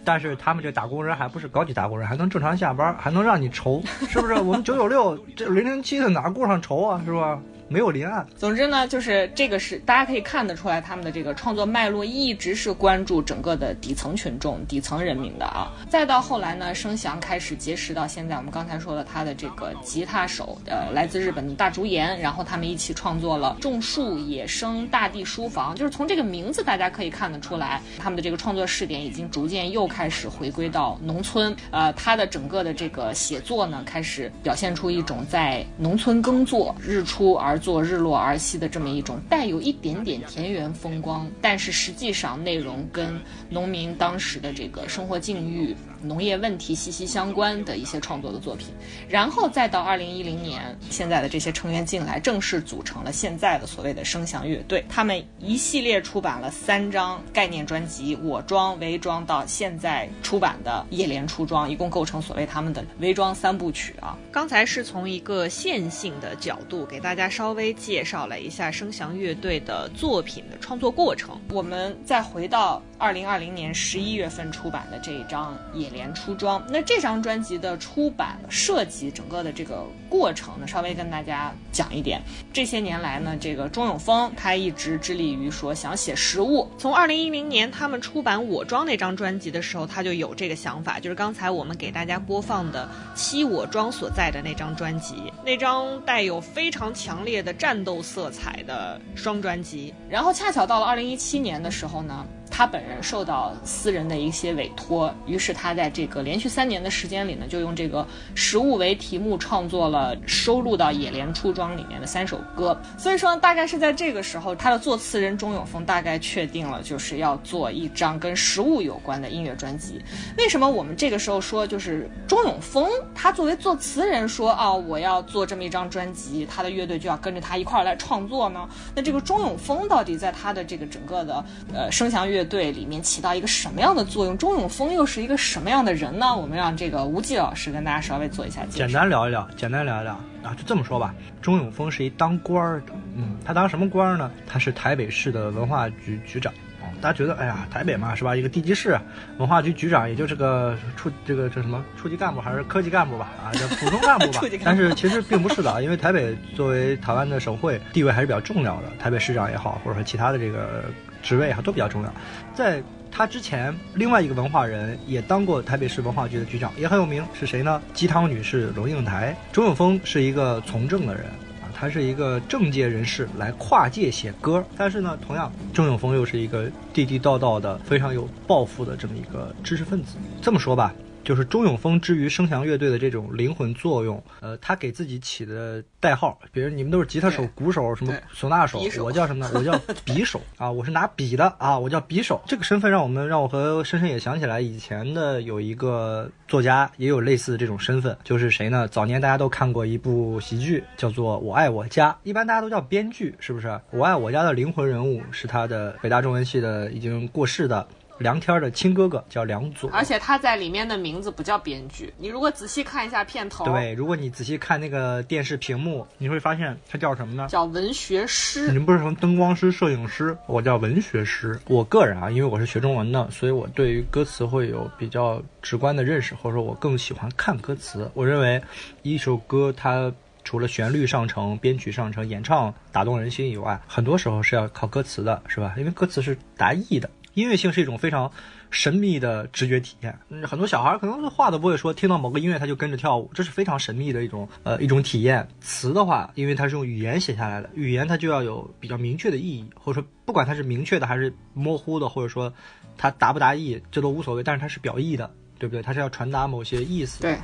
[0.05, 4.33] 但是他们这打工人还不是高级打工人，还能正常下班，还能让你愁，是不是？
[4.33, 7.39] 我们九九六这零零七的哪顾上愁啊，是吧？
[7.73, 8.23] 没有临岸。
[8.37, 15.73] 总之呢，就是这个是大家可以看得出来，他们的这个创作脉络一直是关注整个的底层群众、底层人民的啊。
[15.89, 25.73] 再到后来呢，声翔开始结识到现在我们刚才说的他的这个吉他手，呃，来自日本的大竹研，然后他们一起创作了《种树野生大地书房》。
[25.75, 31.55] 就是从这个名字大家可以看得出来，他们的这个创作试点已经逐渐又开始回归到农村。
[31.71, 37.59] 呃，他的整个的这个写作呢，开始表现出一种在农村耕作、日出而。
[37.63, 43.17] 作日落而息的这么一种带有一点点田园风光，但是实际上内容跟
[43.49, 48.67] 农民当时的这个生活境遇、农业问题息息相关的一些创作的作品。
[49.07, 54.83] 然后再到二零一零年，现在的这些成员进来，正式组成了现在的所谓的声响乐队。
[54.89, 64.17] 他们一系列出版了三张概念专辑，《我装》《伪装》到现在出版的《夜连出装》，一共构成所谓他们的“伪装三部曲”啊。
[64.33, 71.37] 刚才是从一个线性的角度给大家稍稍微介绍了一下声响乐队的作品的创作过程。
[71.51, 82.21] 我们再回到二零二零年十一月份出版的这一张《野莲出装》，那这张专辑的出版设计整个的这个过程呢，稍微跟大家讲一点。
[82.53, 86.69] 这些年来呢，这个钟永峰他一直致力于说想写实物。
[86.77, 92.87] 从二零一零年他们出版《我装》那张专辑的时候，他就有这个想法，就是刚才我们给大家播放的
[93.19, 99.91] 《七我装》所在的那张专辑，那张带有非常强烈的战斗色彩的双专辑。
[100.07, 102.23] 然后恰巧到了二零一七年的时候呢。
[102.55, 112.79] 他本人受到私人的一些委托，于是他在这个连续三年的时间里呢，就用这个食物为题目创作了收录到《野莲出装》里面的三首歌。
[112.95, 119.99] 所以说，大概是在这个时候，他的作词人钟永峰大概确定了，就是要做一张跟食物有关的音乐专辑。
[120.37, 128.69] 为什么我们这个时候说，就是钟永峰他作为作词人说啊，我要做这么一张专辑，他的乐队就要跟着他一块儿来创作呢？
[128.95, 131.43] 那这个钟永峰到底在他的这个整个的
[131.73, 134.37] 呃声响乐队里面起到一个什么样的作用？
[134.37, 136.35] 钟永峰又是一个什么样的人呢？
[136.35, 138.87] 我们让这个吴忌老师跟大家稍微做一下介绍。
[138.87, 140.13] 简单聊一聊，简单聊一聊
[140.43, 141.13] 啊，就这么说吧。
[141.41, 144.31] 钟永峰是一当官儿的，嗯，他当什么官儿呢？
[144.47, 146.53] 他是台北市的文化局局长。
[147.01, 148.33] 大家觉得，哎呀，台北嘛，是吧？
[148.35, 148.97] 一个地级市，
[149.37, 153.29] 文化局局长也就是个处这个这什么处级干部还是科级干部吧？
[153.43, 154.41] 啊，叫普通干部吧。
[154.63, 158.83] 但是其实并不是的，因为台北作为台湾的省会，地位还是比较重要的。
[158.99, 160.83] 台北市长也好，或者说其他的这个。
[161.23, 162.13] 职位哈都比较重要，
[162.53, 167.81] 在他之前，另外一个文化人也当过台北市文化局的局长，也很有名，是谁呢？
[167.93, 169.35] 鸡汤女士龙应台。
[169.51, 171.25] 钟永峰是一个从政的人
[171.61, 180.17] 啊，他是一个政界人士来跨界写歌，但是呢，同样钟永峰又是一个地地道道的非常有抱负的这么一个知识分子。
[180.41, 180.93] 这么说吧。
[181.23, 189.51] 就是钟永峰之于声翔乐队的这种灵魂作用，呃，他给自己起的代号，比如你们都是吉他手、鼓手、什么唢呐手，我叫什么呢？
[189.55, 189.71] 我叫
[190.05, 192.41] 匕首啊，我是拿笔的啊，我叫匕首。
[192.45, 198.87] 这个身份让我们让我和深深也想起来以前的有一个作家也有类似的这种身份，就是谁呢？
[198.87, 203.79] 早年大家都看过一部喜剧，叫做《我爱我家》，一般大家都叫编剧，是不是？
[203.91, 207.87] 我爱我家的灵魂人物是他的北大中文系的已经过世的。
[208.19, 212.13] 梁天的亲哥哥叫梁左，而且他在里面的名字不叫编剧。
[212.17, 217.47] 你如果仔细看一下片头，对，如果你仔细看那个电视屏幕，你会发现他叫什么呢？
[217.49, 218.67] 叫文学师。
[218.67, 221.59] 你们不是什么灯光师、摄影师，我叫文学师。
[221.67, 228.09] 我个人啊，因为我是学中文的，所以我对于歌词会有比较直观的认识，或者说我更喜欢看歌词。
[228.13, 228.61] 我认为
[229.01, 235.73] 一首歌它除了旋律上乘、编曲上乘、演唱打动人心以外，很多时候是要靠歌词的，是吧？
[235.77, 237.09] 因为歌词是达意的。
[237.33, 238.31] 音乐性是一种非常
[238.69, 240.17] 神秘的直觉体验。
[240.29, 245.47] 嗯很多小孩可能话都不会说，听到某个音乐他就跟着跳舞，这是非常神秘的一种呃一种体验。
[245.61, 252.53] 词的话，因为它是用语言写下来的，语言它就要有比较明确的意义，或者说不管它是明确的还是模糊的，或者说
[252.97, 254.43] 它达不达意，这都无所谓。
[254.43, 255.81] 但是它是表意的，对不对？
[255.81, 257.21] 它是要传达某些意思。
[257.21, 257.37] 对，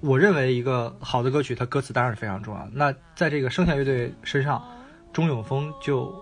[0.00, 2.66] 我认为一个好的歌曲，它歌词当然是非常重要。
[2.72, 4.64] 那在这个声响乐队身上，
[5.12, 6.14] 钟永峰就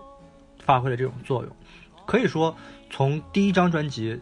[0.59, 1.55] 发挥了这种作用，
[2.05, 2.55] 可以说。
[2.89, 4.19] 从第一张专辑，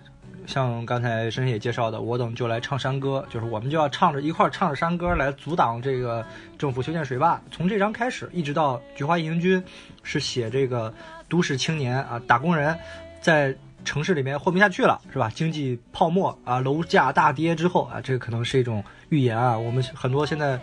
[0.47, 6.25] 像刚才深深也介绍的，我等就来唱山歌，就是我们就要唱着一块儿唱着山歌来阻挡这个
[6.57, 7.39] 政府修建水坝。
[7.51, 9.63] 从这张开始，一直到菊花义行军，
[10.01, 10.93] 是写这个
[11.29, 12.77] 都市青年啊，打工人，
[13.21, 13.55] 在
[13.85, 15.29] 城市里面混不下去了，是吧？
[15.33, 19.57] 经济泡沫啊，楼价大跌之后啊，这个可能是一种预言啊。
[19.57, 20.59] 我们很多现在。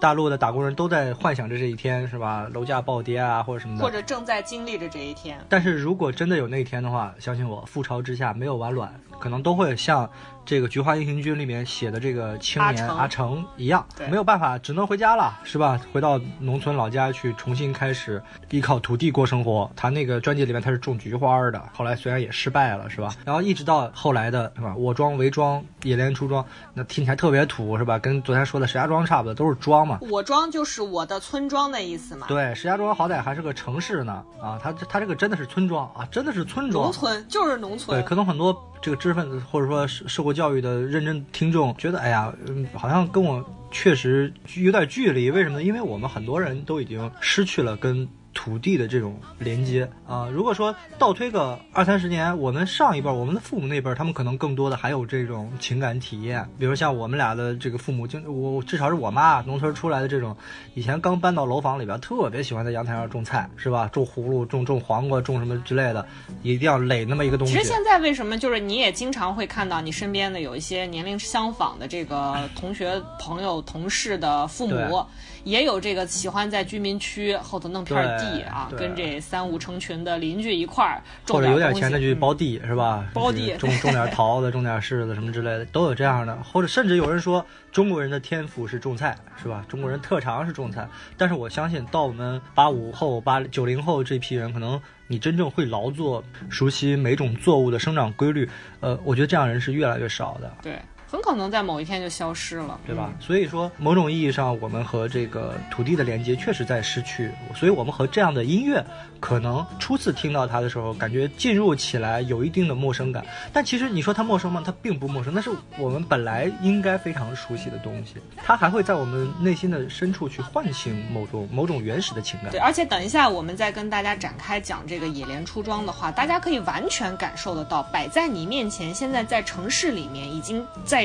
[0.00, 2.48] 大陆的打工人都在幻想着这一天，是吧？
[2.54, 5.38] 楼价暴跌啊，或者什么的，或者正在经历着这一天。
[5.48, 10.10] 但是如果真的有那一天的话，相信我，覆巢之下没有完卵，可能都会像。
[10.42, 15.80] 这个《菊花英雄军》里面写的这个青年阿成一样，没有办法，只能回家了，是吧？
[15.92, 19.70] 回到农村老家去重新开始，依靠土地过生活。
[19.76, 23.14] 他那个专辑里面他是种菊花的，后来虽然也失败了，是吧？
[23.24, 24.74] 然后一直到后来的，是吧？
[24.74, 26.44] 我装为装，野莲出装，
[26.74, 27.96] 那听起来特别土，是吧？
[27.96, 30.00] 跟昨天说的石家庄差不多，都是庄嘛。
[30.10, 32.26] 我庄就是我的村庄的意思嘛。
[32.26, 36.84] 对，石家庄好歹还是个城市呢，啊，他他这个真的是村庄啊，真的是村庄。
[36.86, 37.96] 农村就是农村。
[37.96, 45.30] 对，可能很多这个知识分子或者说受过教育的认真听众觉得，哎呀，嗯，好像跟我确实有点距离。
[45.30, 45.62] 为什么呢？
[45.62, 48.08] 因为我们很多人都已经失去了跟。
[48.32, 56.48] 土地的这种连接啊，如果说倒推个二三十年，我们上一辈，我们的父母那辈，他们可能更多的还有这种情感体验。
[56.58, 60.36] 比如像我们俩的这个父母，就我至少是我妈农村出来的这种，
[60.74, 63.88] 以前刚搬到楼房里边，特别喜欢在阳台上种菜，是吧？
[63.92, 66.06] 种葫芦、种种黄瓜、种什么之类的，
[66.42, 67.52] 一定要垒那么一个东西。
[67.52, 75.04] 其实现在为什么就是你也经常会看到你身边的有一些年龄相仿的这个同学、朋友、同事的父母。
[75.44, 83.06] 也有这个喜欢在居民区后头弄片地啊，跟这三五成群的邻居一块儿种或者有点钱的就包地是吧？
[83.14, 86.36] 包地种种点桃子，种点柿子什么之类的，都有这样的。
[86.42, 89.64] 或者甚至有人说中国人的天赋是种菜是吧？
[89.68, 90.88] 中国人特长是种菜。
[91.16, 98.48] 但是我相信到我们八五后、八九零后这批人，可能你真正会劳作、熟悉每种作物的生长规律，
[98.80, 100.52] 呃，我觉得这样人是越来越少的。
[100.62, 100.78] 对。
[101.10, 103.12] 很可能在某一天就消失了，对吧？
[103.18, 107.32] 所以说，某种意义上，我们和这个土地的连接确实在失去。
[107.52, 108.84] 所以我们和这样的音乐，
[109.18, 113.26] 可能初次听到它的时候，感觉进入起来有一定的陌生感。
[113.52, 114.62] 但其实你说它陌生吗？
[114.64, 118.14] 它并不陌生，那是我们本来应该非常熟悉的东西。
[118.36, 122.52] 它还会在我们内心的深处去唤醒某种某种原始的情感。
[122.52, 130.99] 对，而且等一下我们再跟大家展开讲这个野莲出庄的话，大家可以完全感受得到，摆在你面前，现在在城市里面已经在。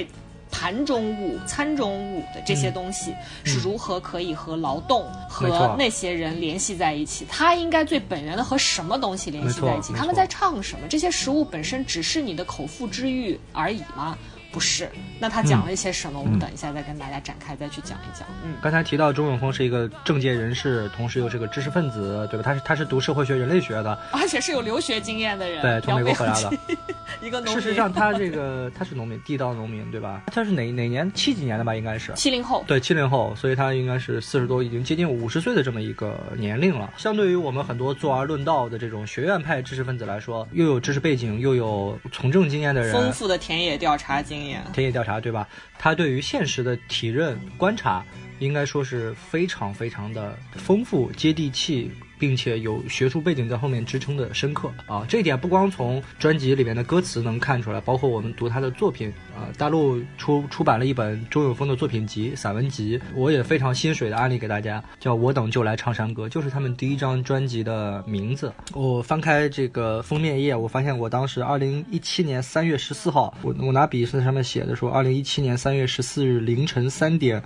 [0.51, 7.25] 盘中物、餐中物的这些东西是如何可以和劳动和那些人联系在一起？
[7.29, 9.93] 它应该最本源的和什么东西联系在一起？
[9.93, 10.87] 他们在唱什么？
[10.87, 14.17] 这些食物本身只是你的口腹之欲而已吗？
[14.55, 14.89] 不是，
[15.19, 16.17] 那他讲了一些什么？
[16.17, 18.25] 我们等一下再跟大家展开，再去讲一讲。
[18.41, 22.43] 嗯，刚才提到钟永峰是一个政界人士，同时又是个知识分子，对吧？
[22.45, 25.61] 他是他是读社会学、人类学的， 而且是有留学经验的人。
[25.61, 26.53] 对，从美国回来的。
[27.21, 27.61] 一个农民。
[27.61, 30.21] 事实上，他这个他是农民，地道农民，对吧？
[30.27, 31.11] 他是哪哪年？
[31.13, 31.75] 七几年的吧？
[31.75, 32.63] 应该是七零后。
[32.65, 36.93] 对，七零后，所以他应该是四十多，已经接近五十岁的这么一个年龄了。
[36.95, 45.19] 相对于我们很多坐而论道的这种学院派知识分子来说，又有知识背景，又有从政经验的人，丰富的田野调查经验，田野调查。
[45.19, 45.47] 对吧？
[45.79, 48.05] 他对于现实的体认观察，
[48.39, 51.89] 应该说是非常非常的丰富、接地气。
[52.17, 68.53] 并且有学术背景在后面支撑的深刻啊，这一点不光从专辑里面的歌词能看出来，包括我们读他的作品啊，大陆出出版了一本周永峰的作品集、散文集，我也非常心水的安利给大家，叫《我等就来唱山歌》，就是他们第一张专辑的名字。
[68.73, 77.41] 我翻开这个封面页，我发现我当时二零一七年三月十四号，我我拿笔在上面写的说，二零一七年三月十四日凌晨三点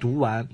[0.00, 0.46] 读完。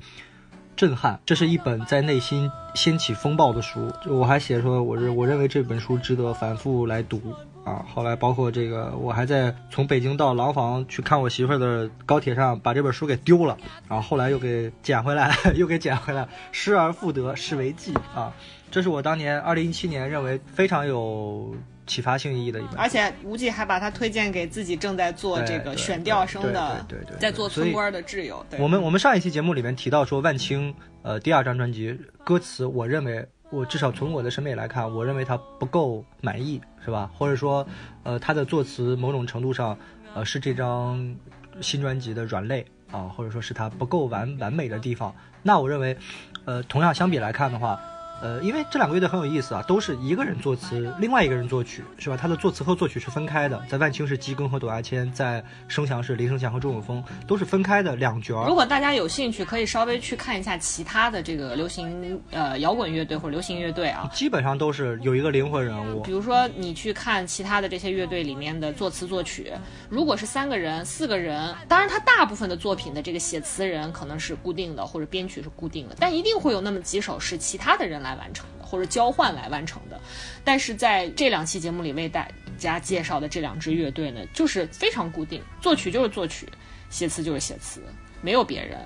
[0.81, 3.93] 震撼，这是一本在内心掀起风暴的书。
[4.03, 7.21] 就我还写说，我认我认为这本书值得反复来读
[7.65, 7.85] 啊。
[7.95, 13.59] 后来包括这个，我还在从北京到廊坊去看我媳妇儿的高铁上，把这本书给丢了，
[13.91, 18.33] 然后后来又给捡回来， 又给捡回来，失而复得，是为记啊。
[18.71, 21.55] 这是我当年二零一七年认为非常有。
[21.91, 28.47] 启发性意义的一本，而且吴忌还把它推荐给自己正在做这个选调生的，对对，在做村官的挚友。
[28.61, 30.73] 我们我们上一期节目里面提到说，万青
[31.03, 37.11] 呃第二张专辑歌词，我认为我至少从我的审美来看，我认为他不够满意，是吧？
[37.13, 37.67] 或者说，
[38.05, 39.77] 呃，他的作词某种程度上，
[40.15, 41.13] 呃，是这张
[41.61, 45.13] 新专辑的软肋啊，或者说是他不够完完美的地方。
[45.43, 45.97] 那我认为，
[46.45, 47.81] 呃，同样相比来看的话。
[48.23, 52.17] 呃，因为这两个乐队很有意思啊，都是一个人作词，另外一个人作曲，是吧？
[52.17, 58.47] 他的作词和作曲是分开的，在万青是基庚和董亚千，在声响是林生祥和周永峰，都是分开的两角。
[58.47, 66.03] 如果大家有兴趣，可以稍微去看一下其他的这个流行呃摇滚乐队或者流行乐队啊，基本上都是有一个灵魂人物。
[66.03, 69.51] 比如说你去看其他的这些乐队里面的作词作曲，
[69.89, 78.10] 如果是三个人、四个人，当然他大部分的作品的这个写词人可能是固定的，或者编曲是固定的，但一定会有那么几首是其他的人来。
[78.11, 80.01] 来完成的，或者交换来完成的，
[80.45, 82.27] 但是在这两期节目里为大
[82.59, 86.47] 家介绍的这两支乐队呢，就是非常固定，作曲就是作曲，
[86.89, 87.81] 写词就是写词，
[88.21, 88.79] 没有别人，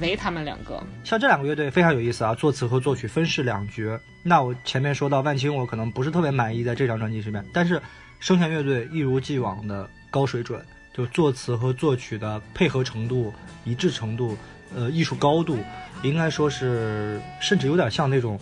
[0.00, 0.82] 唯他们两个。
[1.04, 3.98] 像这两个乐队非常有意思啊，作词和作曲分饰两角。
[4.22, 7.80] 那我前面说到万青，我可能不是特别满意在这张专辑里面，但是
[8.20, 10.64] 声弦乐队一如既往的高水准，
[10.94, 13.32] 就作词和作曲的配合程度、
[13.64, 14.36] 一致程度，
[14.74, 15.58] 呃，艺术高度。
[16.02, 18.38] 应该说是，甚至有点像那种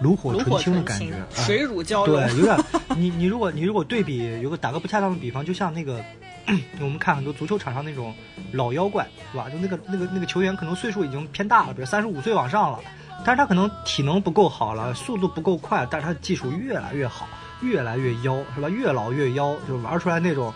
[0.00, 2.16] 炉火纯青的感觉，啊水乳交融。
[2.16, 2.58] 对，有点
[2.96, 6.02] 你你如果你如果对比，有个打个不恰当的比方，就像那个
[6.80, 8.14] 我们看很多足球场上那种
[8.52, 9.48] 老妖怪，是吧？
[9.50, 12.80] 就那个那个那个球员可能岁数已经偏大了，比如三十五岁往上了，
[13.24, 17.28] 但是他可能体能不够好了，速度不够快，但是他的技术越来越好，
[17.60, 18.68] 越来越妖，是吧？
[18.68, 20.52] 越老越妖，就玩出来那种。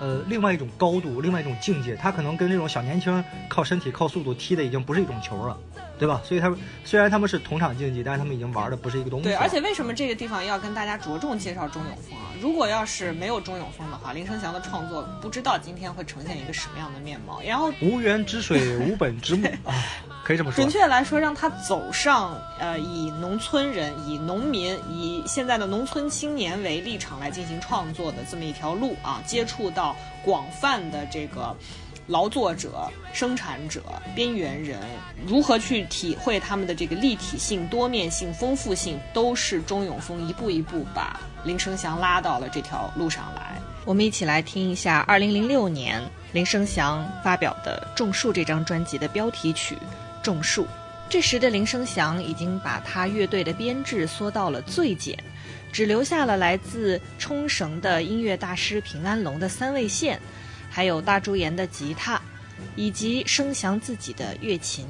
[0.00, 5.58] 呃，另外一种高度，另外一种境界，他可能跟这种小年轻靠身体、靠速度踢的已经不是一种球了，
[5.98, 6.20] 对吧？
[6.24, 12.32] 所以他们虽然他们是同场竞技，但是他们已经玩的不是一个东西对，而且为什么这个地方要跟大家着重介绍钟永峰啊？
[12.40, 17.40] 如果要是没有钟永峰的话，林生祥的创作不知道今天会呈现一个什么样的面貌。
[17.44, 19.74] 然后无源之水，无本之木啊，
[20.24, 20.70] 可以这么说准。
[20.70, 31.56] 确来说，让他走上呃以农村人、以农民、以现在的农村青年为立场来进行创作的这么一条路啊，接触到广泛的这个
[32.08, 33.82] 劳作者、生产者、
[34.16, 34.80] 边缘人，
[35.26, 43.60] 如何去体会他们的这个立体性、多面性、丰富性，都是钟永峰一步一步把林生祥拉到了这条路上来。
[43.84, 46.02] 我们一起来听一下2006年
[46.32, 49.74] 林生祥发表的《种树》这张专辑的标题曲
[50.22, 50.62] 《种树》。
[51.10, 55.16] 这时的林生祥已经把他乐队的编制缩到了最简，
[55.72, 60.20] 只留下了来自冲绳的音乐大师平安龙的三味线，
[60.68, 62.20] 还有大竹研的吉他，
[62.76, 64.86] 以及声祥自己的乐琴。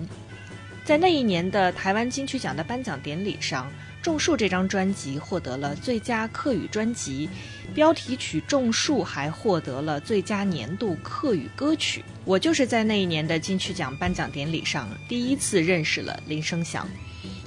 [0.84, 3.66] 在那一年的台湾金曲奖的颁奖典礼上，
[4.02, 7.28] 《种树》这张专辑获得了最佳客语专辑，
[7.74, 12.02] 标题曲《种树》还获得了最佳年度客语歌曲。
[12.24, 16.88] 我就是在那一年的金曲奖颁奖典礼上第一次认识了林生祥，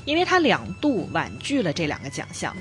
[0.06, 2.56] 因为他两度婉拒了这两个奖项。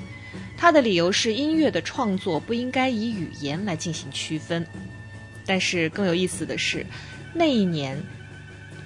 [0.57, 4.67] 他的理由是音乐的创作不应该以语言来进行区分。
[5.51, 6.87] 但是更有意思的是，
[7.35, 7.99] 那一年《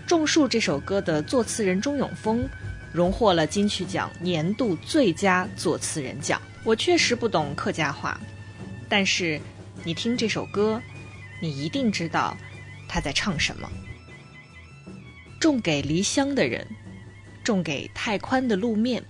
[0.08, 2.48] 种树》这首歌的作词人钟永峰
[2.90, 6.40] 荣获了金曲奖年度最佳作词人奖。
[6.64, 8.18] 我确实不懂客家话，
[8.88, 9.38] 但是
[9.84, 10.80] 你听这首歌，
[11.38, 12.34] 你一定知道
[12.88, 13.70] 他在唱什么。
[15.38, 16.66] 种给离乡的人，
[17.44, 19.04] 种给太宽的路面，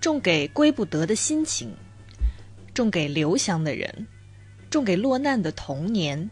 [0.00, 1.74] 种给归不得的心情，
[2.72, 4.06] 种给留乡的人，
[4.70, 6.30] 种给落难的童年，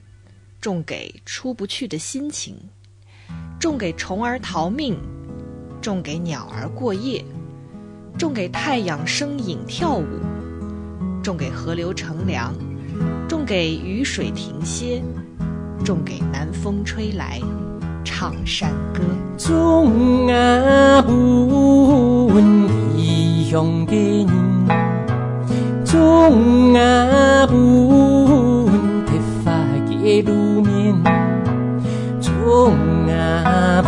[0.61, 2.57] 种给出不去的心情，
[3.61, 4.99] 种给虫儿逃命，
[5.81, 7.25] 种给鸟儿过夜，
[8.19, 10.05] 种给太阳生影跳舞，
[11.23, 12.53] 种给河流乘凉，
[13.29, 15.01] 种给雨水停歇，
[15.85, 17.41] 种给南风吹来，
[18.05, 19.01] 唱山歌。
[19.39, 24.27] 种啊本异乡的人，
[25.85, 28.08] 种啊不
[30.23, 30.95] 路面，
[32.21, 32.75] 种
[33.09, 33.83] 啊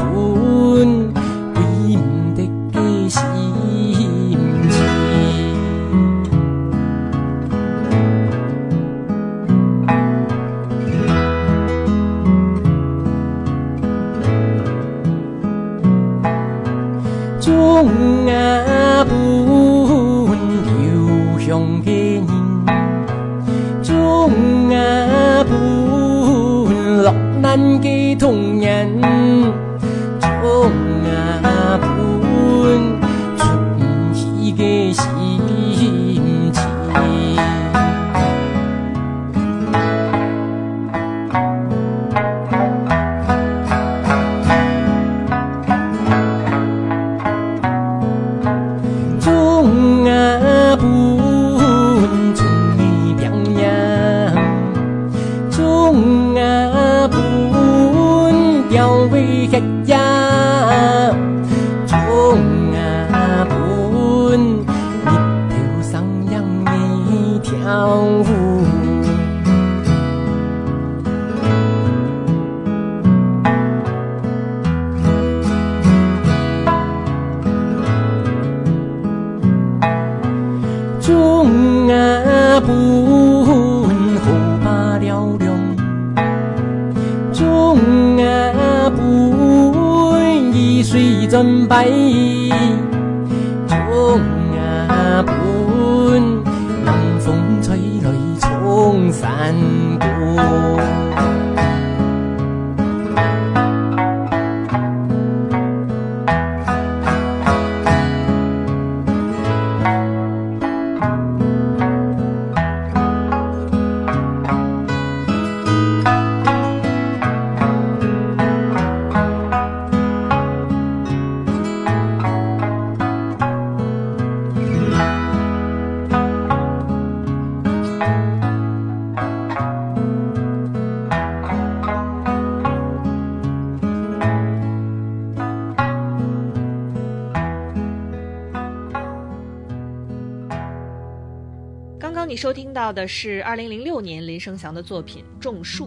[142.91, 145.87] 到的是二零零六年林生祥的作品《种树》。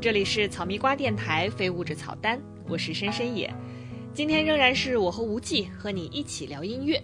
[0.00, 3.54] 这里是草蜜瓜电台非物质草单，我是深深野。
[4.12, 7.00] 今天仍然是我和无忌和你一起聊音乐。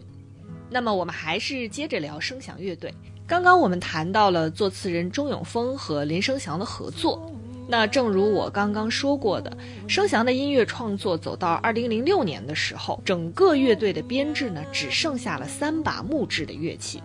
[0.68, 2.92] 那么我们还是接着聊声响乐队。
[3.24, 7.32] 刚刚我们谈到了作词人钟永峰和林生祥的合作。
[7.68, 9.56] 那正如我刚刚说过的，
[9.86, 17.00] 生祥的音乐创作走到二零零六年的时候，整个乐队的编制呢只剩下了三把木质的乐器。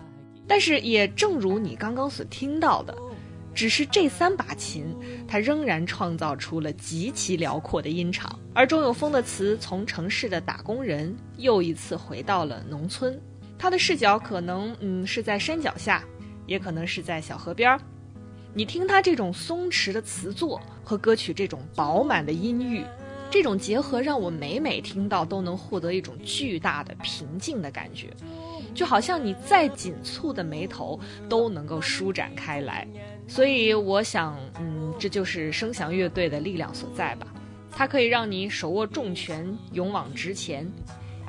[0.50, 2.92] 但是也正如你刚刚所听到的，
[3.54, 4.84] 只是这三把琴，
[5.28, 8.36] 它仍然创造出了极其辽阔的音场。
[8.52, 13.16] 而钟永峰的词从城市的打工人又一次回到了农村。
[13.56, 16.02] 他的视角可能，嗯，是在山脚下，
[16.48, 17.80] 也可能是在小河边儿。
[18.52, 22.84] 你听他这种松弛的词作和歌曲这种饱满的音域，
[23.30, 28.08] 这种结合让我每每听到都能获得一种巨大的平静的感觉，
[28.74, 30.98] 就好像你再紧蹙的眉头
[31.28, 32.86] 都能够舒展开来。
[33.26, 37.26] 所以我想，嗯，这就是声响乐队的力量所在吧。
[37.70, 40.66] 它可以让你手握重拳，勇往直前，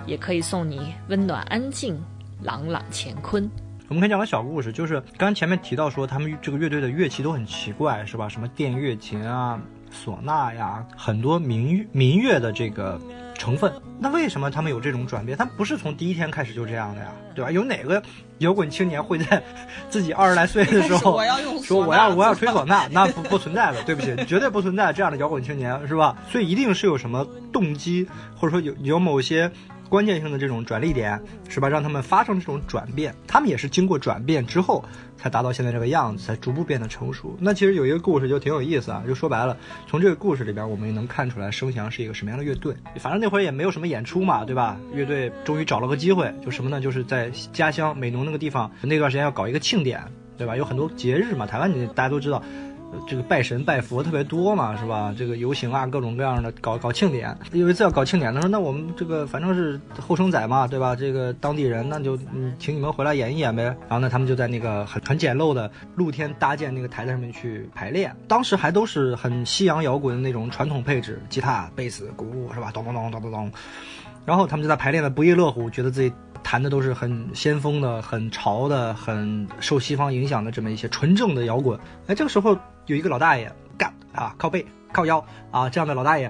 [0.06, 2.02] 也可以送你温暖安静。
[2.44, 3.48] 朗朗乾坤，
[3.88, 8.28] 我们可以讲个小故事，就是刚前面提到说他们这个乐队的乐器都很奇怪，是吧？
[8.28, 9.62] 什么电乐琴啊、
[9.94, 13.00] 唢呐呀，很多民民乐的这个
[13.42, 13.74] 成分。
[14.00, 15.36] 那为什么他们有这种转变？
[15.36, 17.50] 他们不是从第一天开始就这样的呀，对吧？
[17.50, 18.02] 有哪个
[18.38, 19.42] 摇滚青年会在
[19.89, 21.20] 自己二十来岁的时候
[21.64, 22.88] 说我要我要吹唢呐？
[22.92, 26.16] 那不不存在的，对不起，绝对不存在这样的摇滚青年，是吧？
[26.32, 29.52] 所以一定是有什么动机，或者说有有某些。
[29.92, 31.68] 关键性的这种转力点，是吧？
[31.68, 34.86] 让他们发生这种转变，他们也是经过转变之后，
[35.18, 37.36] 才达到现在这个样子，才逐步变得成熟。
[37.42, 42.74] 那其实有一个故事就挺有意思啊，就说白了，从这个故事里边，我们也能看出来声翔是一个什么样的乐队。
[43.02, 44.80] 反正那会儿也没有什么演出嘛，对吧？
[44.94, 46.80] 乐队终于找了个机会，就什么呢？
[46.80, 50.02] 就是在家乡美浓那个地方，那段时间要搞一个庆典，
[50.38, 50.56] 对吧？
[50.56, 52.42] 有很多节日嘛，台湾你大家都知道。
[53.08, 55.14] 这个拜神拜佛特别多嘛，是吧？
[55.18, 57.36] 这个游行啊，各种各样的搞搞庆典。
[57.52, 60.96] 有一次要搞庆典，他说：“那我们这个反正是后生仔嘛，对吧？
[60.96, 68.16] 这个当地人，那就嗯，请你们回来演一演呗。”然后呢，他们就在那个很很简陋的露天搭建那个台子上面去排练。
[68.28, 72.72] 当时还都是很西洋摇滚的那种传统配置，吉他、贝斯、鼓，是吧？
[72.72, 73.52] 咚咚咚咚咚咚。
[74.26, 76.12] 然后他们就在排练的不亦乐乎，觉得自己。
[76.44, 81.80] 弹的都是很先锋的、很潮的、很受西方影响的这么一些纯正的摇滚。
[82.08, 82.58] 哎，这个时候
[82.92, 86.30] 有一个老大爷干啊，靠背靠腰啊，这样的老大爷，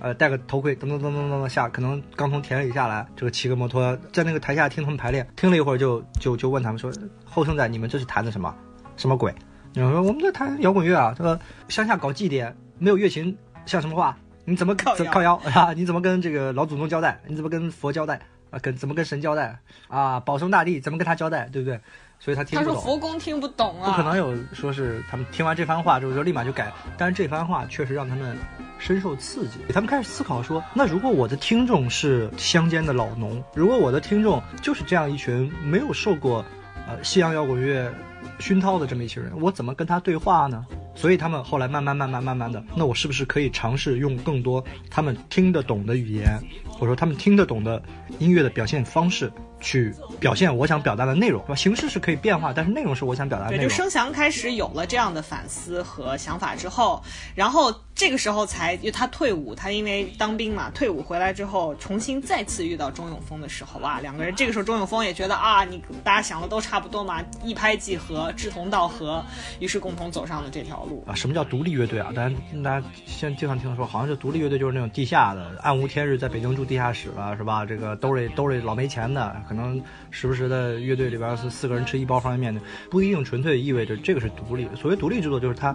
[0.00, 6.90] 呃，戴个头盔，噔噔噔噔噔下，可能刚从田里下来，这个骑个摩托在那个台下听他们排练，听了一会儿就就就问他们说
[7.28, 8.54] ：“后生仔，你们这是弹的什么？
[8.96, 9.34] 什么鬼？”
[9.74, 11.38] 你们说我们在弹摇滚乐啊，这个
[11.68, 13.36] 乡下搞祭奠没有乐琴
[13.66, 14.16] 像什么话？
[14.46, 15.74] 你怎么靠靠腰啊？
[15.74, 17.20] 你怎么跟这个老祖宗交代？
[17.26, 18.18] 你怎么跟佛交代？
[18.50, 20.18] 啊，跟怎么跟神交代啊？
[20.20, 21.78] 保生大帝怎么跟他交代，对不对？
[22.20, 22.74] 所以他听不懂。
[22.74, 23.90] 他说佛公听不懂啊。
[23.90, 28.36] 不可能有说是他们听完这番话之后就立马就改，但是这番话确实让他们
[28.78, 29.58] 深受刺激。
[29.72, 36.44] 他们开始思考说，那如果我的听众是乡间的老农，如果我的听众就是这样一群没有受过
[36.86, 37.92] 呃西洋摇滚乐
[38.38, 40.66] 熏陶的这么一群人，我怎么跟他对话呢？
[40.94, 46.36] 所以他们后来慢慢慢慢慢慢的，那我是不是可以尝试用更多他们听得懂的语言，
[46.68, 47.80] 或者说他们听得懂的
[48.18, 49.30] 音乐的表现方式？
[49.60, 51.54] 去表现我想表达的内容，是吧？
[51.54, 53.66] 形式是可以变化，但是内容是我想表达的内容。
[53.66, 57.02] 对，就声翔开始有了这样的反思和想法之后，
[57.34, 69.24] 然后这个时候才，因为他退伍，他因为当兵嘛，退伍回来之后，重新再次遇到钟永峰的时候，哇，两个人这个时候钟永峰也觉得啊，你大家想的都差不多嘛，一拍即合，志同道合，
[69.58, 71.14] 于是共同走上了这条路啊。
[71.14, 72.12] 什么叫独立乐队啊？
[72.14, 77.66] 大家大家现在经常听说，好像是独立乐队就是那种地下的，暗无天日，在北京住地下室了，是吧？
[77.66, 79.36] 这个兜里兜里老没钱的。
[79.48, 84.68] 可能时不时的乐队里边是四个人吃一包方便面的，不一定纯粹意味着这个是独立。
[84.76, 85.74] 所谓独立制作，就是它，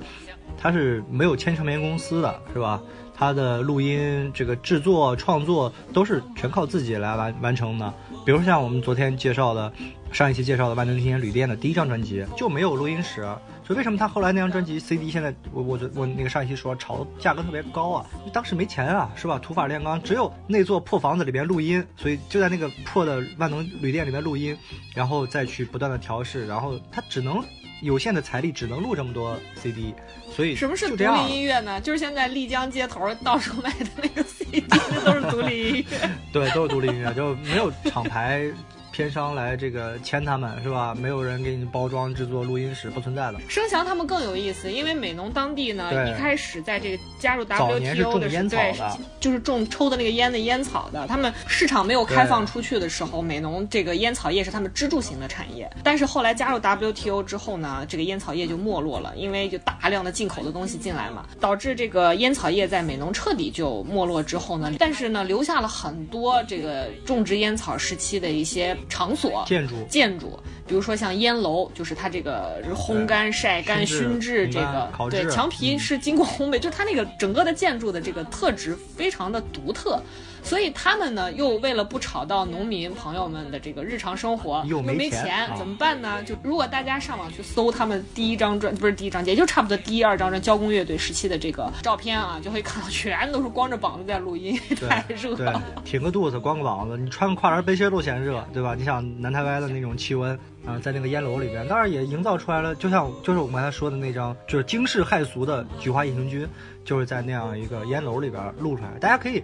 [0.57, 2.81] 它是没有签唱片公司的，是吧？
[3.23, 7.93] 他的录音、这个制作、创作都是全靠自己来完完成的。
[8.25, 9.71] 比如像我们昨天介绍的，
[10.11, 13.21] 上一期介绍的万能青年旅店的第一张专辑就没有录音室。
[13.65, 18.05] 所以为什么他后来那张专辑 CD 现在我我我那个上一期说炒价格特别高啊？
[18.33, 19.39] 当时没钱啊，是吧？
[19.39, 24.57] 土法炼钢，只有那座破房子里边录音，所以就在那个破的万能旅店里面录音，
[24.93, 27.41] 然后再去不断的调试，然后他只能
[27.83, 29.93] 有限的财力只能录这么多 CD，
[30.33, 31.79] 所以什么是独立音乐呢？
[31.81, 36.09] 就是现在丽江街头到处卖的那个 CD，那都是独立音乐。
[36.31, 38.49] 对，都是独立音乐，就没有厂牌。
[38.93, 40.93] 片商来这个签他们是吧？
[40.93, 43.39] 没有人给你包装制作录音室，不存在的。
[43.49, 48.75] 生祥他们更有意思，因为美农当地呢，一开始在这个加入 WTO 的时候，对，
[49.19, 51.07] 就是种抽的那个烟的烟草的。
[51.07, 55.67] 他们市场没有开放出去的时候，美农这个烟草业是他们支柱型的产业。
[55.83, 69.75] 但是后来加入 WTO 之后呢，这个烟草业就没落了，因为就大量的进口的东西进来嘛，导致这个烟草业在美农彻底就没落之后呢，但是呢，留下了很多这个种植烟草时期的一些场所、建筑。
[69.89, 80.01] 建筑，比如说像烟楼，就是它这个烘干、晒干、熏熏制这个对墙皮是经过烘焙，就是它那个整个的建筑的这个特质非常的独特。
[80.43, 86.21] 所以他们呢，又为了不吵到农民朋友们的这个日常生活，又没没钱啊怎么办呢？
[86.23, 98.75] 就如果大家上网去搜他们第一张专，不是第一张，也就差不多第一二张专交工乐队时期的这个照片啊，就会看到全都是光着膀子在录音， 太热了。，挺个肚子，光个膀子，你穿个跨栏背心都嫌热，对吧？
[98.77, 106.45] 你想南台湾的那种气温，啊、在那个烟楼里边，当然也营造出来了，就像就是我们刚才说的那张，就是惊世骇俗的《菊花夜行军》，
[106.85, 108.89] 就是在那样一个烟楼里边录出来。
[108.99, 109.43] 大家可以、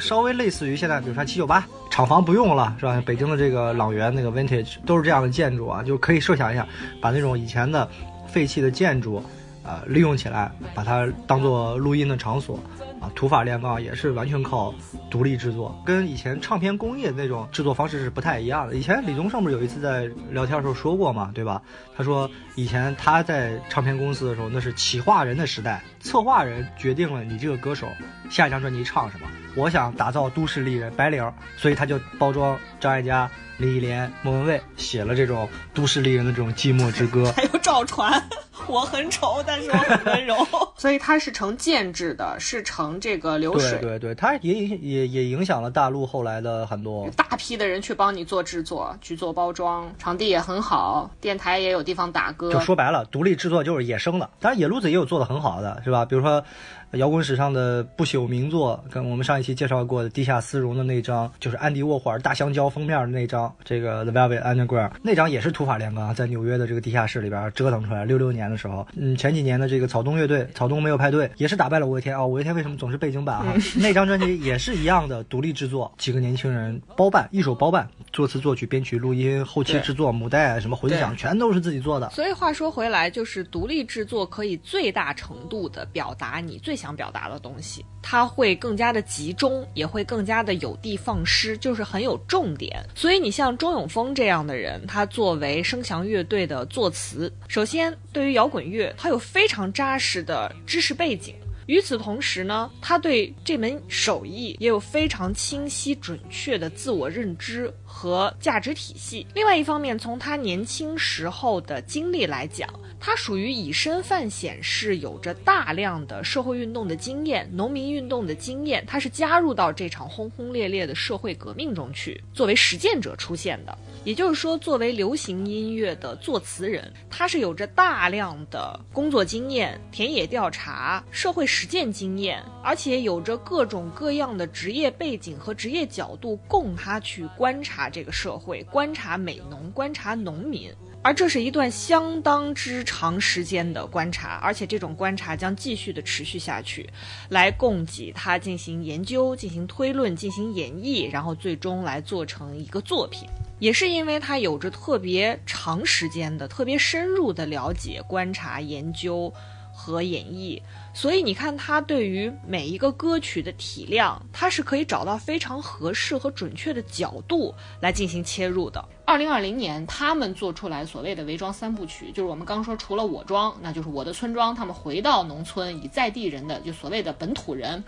[0.00, 3.02] 稍微类似于现在，比如说七九八厂房不用了，是吧？
[3.06, 6.66] 北京的这个朗园那个 Vintage 都是这样的建筑啊，就可以设想一下，
[7.00, 7.88] 把那种以前的
[8.26, 9.22] 废弃的建筑。
[9.68, 12.56] 呃，利用起来，把它当做录音的场所，
[13.00, 14.74] 啊，土法炼钢也是完全靠
[15.10, 18.74] 独立制作，跟以前唱片工业那种制作方式是不太一样的。
[18.74, 21.60] 以前李宗盛不是有一次在聊天的时候说过嘛，对吧？
[21.96, 27.86] 他说以前他在唱片公司的时候，那是企划人的时代，策划人决定了你这个歌手
[28.30, 29.26] 下一张专辑唱什么。
[29.56, 37.32] 我想打造都市丽人白领儿，所以他就包装张艾嘉、李忆莲、莫文蔚，写了这种都市丽人的这种寂寞之歌。
[37.34, 38.22] 还有赵传，
[38.66, 40.36] 我很丑，但是我很温柔。
[40.76, 43.78] 所以它是成建制的，是成这个流水。
[43.78, 47.08] 对对对，它也影也也影响了大陆后来的很多。
[47.16, 52.52] 大批的人去帮你做制作、去做包装，场地也很好，电台也有地方打歌。
[52.52, 54.28] 就说白了，独立制作就是野生的。
[54.38, 56.04] 当然，野路子也有做的很好的，是吧？
[56.04, 56.44] 比如说，
[56.92, 68.04] 摇滚史上的不朽名作，跟我们上一期介绍过的《地下丝绒》的那张，就是安迪沃霍尔大香蕉封面的那张，这个 The Velvet Underground 那张也是土法炼钢，在纽约的这个地下室里边折腾出来。
[68.04, 82.10] 六六年的时候，嗯，前几年的这个草东乐队，草东没有派对，也是打败了五月天啊、五月天为什么总是背景板哈、那张专辑也是一样的独立制作，几个年轻人包办，一手包办，作词作曲编曲录音后期制作母带什么混响全都是自己做的。
[82.10, 92.84] 所以话说回来，就是独立制作可以最大程度的表达你最想表达的东西，它会更加的集中，也会更加的有的放矢，就是很有重点。
[92.94, 101.34] 所以你像钟永峰这样的人，他作为声翔乐队的作词，首先对于摇滚乐，他有非常扎实的知识背景。
[101.66, 109.26] 与此同时呢，他对这门手艺也有非常清晰准确的自我认知和价值体系。
[109.32, 112.68] 另外一方面，从他年轻时候的经历来讲，
[113.00, 123.76] 他属于以身犯险，是有着大量的社会运动的经验、农民运动的经验，他是加入到这场轰轰烈烈的社会革命中去，作为实践者出现的。
[124.04, 140.70] 也就是说，作为流行音乐的作词人，他是有着大量的工作经验、田野调查、社会实践经验，而且有着各种各样的职业背景和职业角度，供他去观察这个社会、观察美农、观察农民。
[141.02, 146.88] 而这是一段相当之长时间的观察，而且这种观察将继续的持续下去，
[147.28, 153.28] 来供给他进行研究、进行推论、进行演绎，然后最终来做成一个作品。
[153.60, 159.32] 也是因为他有着特别长时间的、特别深入的了解、观察、研究
[159.72, 160.60] 和演绎，
[160.96, 168.82] 所以你看他对于每一个歌曲的体量，他是可以找到非常合适和准确的角度来进行切入的。
[169.04, 177.84] 二零二零年，他们做出来所谓的伪装三部曲，就是我们刚说，除了我装，那就是我的村庄，他们回到农村，以在地人的就所谓的本土人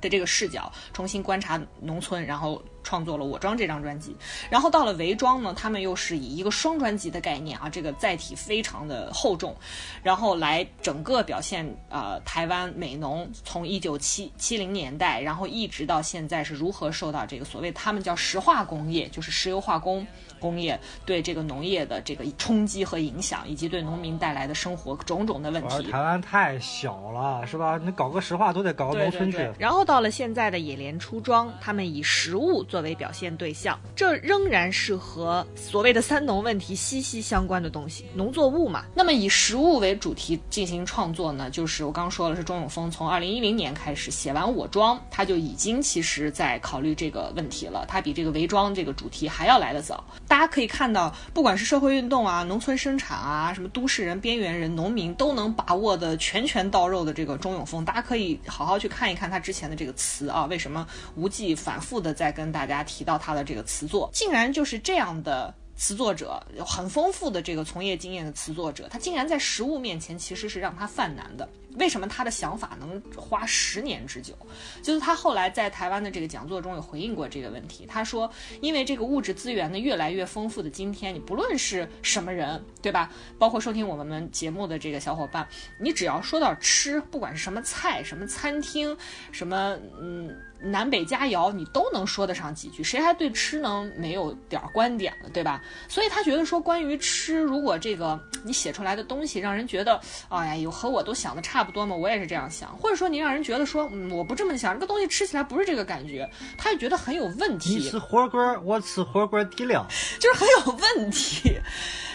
[0.00, 4.14] 的这个视角，重新观察农村，然后创作了《我装》这张专辑。
[4.48, 9.56] 然后到了伪装呢，他们又是以一个双专辑的概念啊，这个载体非常的厚重，
[10.04, 20.06] 然后来整个表现呃台湾美农从一九七七零年代，然后一直到现在是如何受到这个所谓他们叫石化工业，就是石油化工。
[20.46, 25.90] 工业对这个农业的这个冲击和影响，以及对农民带来的生活种种的问题。
[25.90, 27.80] 台湾太小了，是吧？
[27.84, 29.50] 你搞个石化都得搞个农村去。
[29.58, 38.84] 然后到了现在的野莲出庄，他们以食物作为表现对象，这仍然是和所谓的三农问题息息相关的东西，农作物嘛。
[38.94, 47.84] 那么以食物为主题进行创作呢，就是我刚刚说了，是钟永峰从二零一零年开始写完《我庄》，他就已经其实在考虑这个问题了。
[47.88, 50.04] 他比这个《围庄》这个主题还要来得早。
[50.28, 60.44] 大大家可以看到，不管是社会运动啊、农村生产啊、什么都市人、边缘人、农民都能把握的拳拳到肉的这个钟永峰，大家可以好好去看一看他之前的这个词啊。
[60.44, 65.54] 为什么无忌反复的在跟大家提到他的这个词作，竟然就是这样的。
[65.78, 71.46] 词作者有很丰富的这个从业经验的词作者，他竟然在实物面前其实是让他犯难的。
[71.78, 74.34] 为什么他的想法能花十年之久？
[74.82, 77.86] 就是他后来在台湾的这个讲座中有回应过这个问题。
[77.86, 83.10] 他说，因为这个物质资源呢越来越丰富的今天，你不论是什么人，对吧？
[83.38, 85.46] 包括收听我们节目的这个小伙伴，
[85.78, 88.96] 你只要说到吃，不管是什么菜、什么餐厅、
[89.30, 90.34] 什么嗯。
[90.58, 95.62] 南北佳肴，你都能说得上几句，谁还对吃能没有点观点了，对吧？
[95.86, 100.00] 所以他觉得说，关于吃，如果这个你写出来的东西让人觉得，
[100.30, 107.74] 哎呀，有和我都想的差不多嘛，我也是这样想，或者说你让人觉得说，嗯，我不这么想，这个东西吃起来不是这个感觉，他就觉得很有问题。
[107.74, 109.86] 你吃火锅，我吃火锅底料，
[110.18, 111.58] 就是很有问题。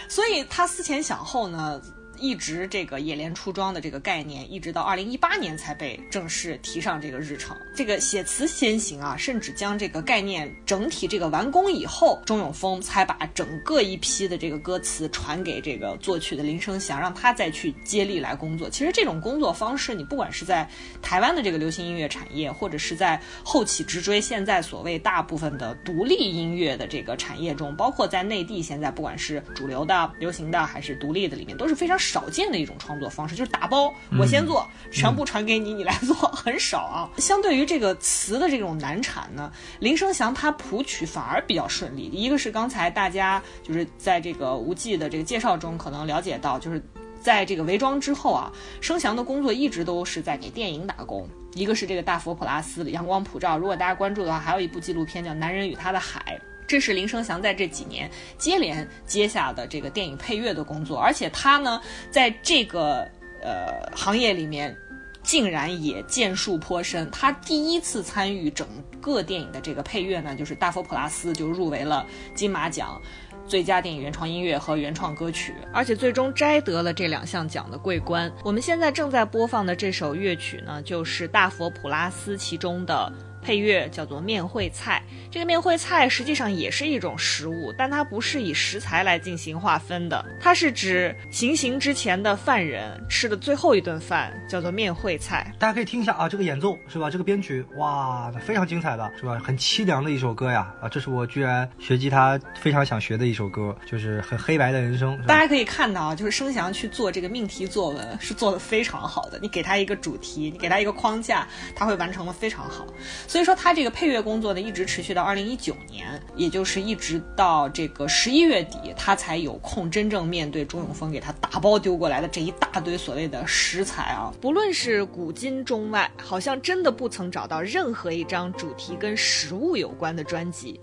[0.08, 1.80] 所以他思前想后呢。
[2.22, 7.58] 一直这个冶炼出装的这个概念，一直到二零一八年才被正式提上这个日程。
[7.76, 18.70] 这个写词先行啊，甚至将这个概念整体这个完工以后，钟永峰才把整个一批的这个歌词传给这个作曲的林生祥，让他再去接力来工作。
[18.70, 20.70] 其实这种工作方式，你不管是在
[21.02, 31.98] 台湾的这个流行音乐产业，或者是在后起直追现在所谓大部分的独立音乐的这个产业中，包括在内地现在不管是主流的、流行的还是独立的里面，都是非常。
[32.12, 37.10] 少见的一种创作方式就是打包，我先做，全部传给你，你来做， 很少啊。
[37.18, 39.50] 相对于这个词的这种难产呢，
[39.80, 42.10] 林生祥他谱曲反而比较顺利。
[42.12, 46.84] 一个是刚才大家就是在这个无忌的这个介绍中可能了解到，就是
[47.22, 48.52] 在这个韦庄之后啊，
[48.82, 51.26] 生祥的工作一直都是在给电影打工。
[51.54, 56.40] 一个是这个大佛普拉斯的阳光普照，如果大家关注的话，还有一部纪录片叫《男人与他的海》。
[56.72, 63.06] 这是林生祥在这几年接连接下的这个电影配乐的工作，而且他呢，在这个
[63.44, 64.74] 呃行业里面，
[65.22, 67.12] 竟然也建树颇深。
[67.12, 68.66] 他第一次参与整
[69.02, 73.02] 个电影的这个配乐呢，就是《大佛普拉斯》就入围了金马奖
[73.46, 78.32] 最佳电影原创音乐和原创歌曲，而且最终摘得了这两项奖的桂冠。
[78.46, 83.12] 我们现在正在播放的这首乐曲呢，就是《大佛普拉斯》其中的。
[83.42, 95.54] 配乐叫做面会菜，这个面会菜实际上也是一种食物，但它不是以食材来进行划分的，它是指行刑之前的犯人吃的最后一顿饭，叫做面会菜。
[95.60, 97.10] 大家可以听一下啊，这个演奏是吧？
[97.10, 99.40] 这个编曲哇，非常精彩的是吧？
[99.44, 105.20] 很凄凉的一首歌呀啊，这是我居然学吉他非常想学的一首歌，就是很黑白的人生。
[105.26, 112.86] 大家可以看到啊，就是生祥去做这个命题作文是做的非常好的，你给他一个主题，你给他一个框架，他会完成的非常好。
[113.32, 124.34] 所以说，他这个配乐工作呢，一直持续到二零一九年，也就是一直到这个十一月底，他才有空真正面对钟永峰给他打包丢过来的这一大堆所谓的食材啊。
[124.42, 130.78] 不论是古今中外，好像真的不曾找到任何一张主题跟食物有关的专辑。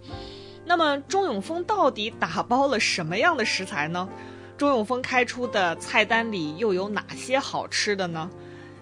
[0.64, 4.08] 那么，钟永峰到底打包了什么样的食材呢？
[4.56, 8.30] 钟永峰开出的菜单里又有哪些好吃的呢？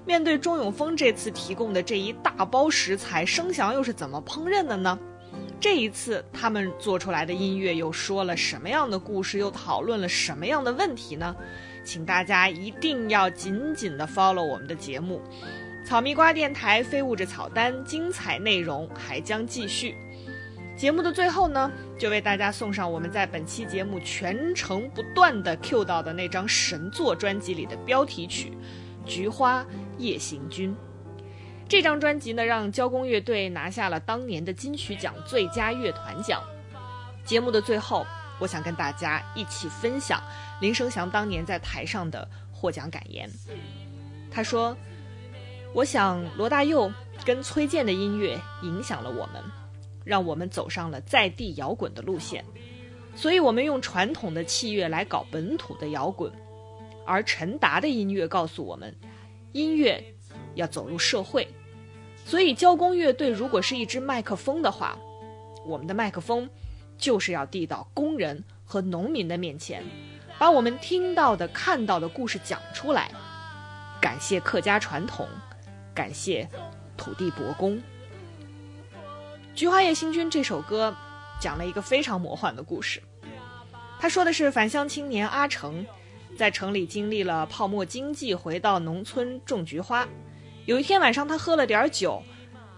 [0.07, 4.97] 面对钟永峰这次提供的这一大包食材，声翔又是怎么烹饪的呢？
[5.59, 11.35] 这一次他们做出来的音乐又说了什么样的故事，又讨论了什么样的问题呢？
[11.85, 15.21] 请大家一定要紧紧的 follow 我们的节目，
[15.85, 19.97] 草蜜瓜电台非物质草单，精彩内容还将继续。
[20.77, 28.51] 节目的最后呢，就为大家送上我们在本期节目全程不断的 Q 到的那张神作专辑里的标题曲
[29.07, 29.63] 《菊花》。
[29.99, 30.77] 夜行军
[31.69, 36.43] 这张专辑呢，让交工乐队拿下了当年的金曲奖最佳乐团奖。
[37.25, 38.07] 节目的最后，
[38.39, 40.23] 我想跟大家一起分享
[40.61, 43.29] 林生祥当年在台上的获奖感言。
[44.31, 44.77] 他说
[45.75, 46.93] ：“我想罗大佑
[47.25, 49.43] 跟崔健的音乐影响了我们，
[50.05, 52.45] 让我们走上了在地摇滚的路线，
[53.17, 56.31] 所以我们用传统的器乐来搞本土的摇滚，
[57.07, 58.95] 而陈达的音乐告诉我们。”
[59.53, 60.05] 音乐
[60.55, 61.49] 要走入社会，
[62.27, 64.99] 所以交工乐队如果是一支麦克风的话，
[65.65, 66.51] 我们的麦克风
[66.99, 69.83] 就是要递到工人和农民的面前，
[70.39, 73.11] 把我们听到的、看到的故事讲出来。
[73.99, 75.27] 感谢客家传统，
[75.95, 76.47] 感谢
[76.99, 77.79] 土地伯公。
[79.55, 80.95] 《菊花夜行军》这首歌
[81.41, 83.03] 讲了一个非常魔幻的故事，
[83.99, 85.87] 他说的是返乡青年阿成。
[86.37, 90.07] 在城里经历了泡沫经济，回到农村种菊花。
[90.67, 92.23] 有一天晚上，他喝了点酒，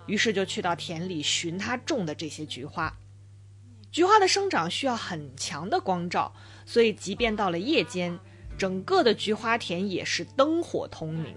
[0.07, 2.95] 于是就去到田里寻他种的这些菊花。
[3.91, 6.33] 菊花的生长需要很强的光照，
[6.65, 8.19] 所以即便到了夜间，
[8.57, 11.35] 整个的菊花田也是灯火通明。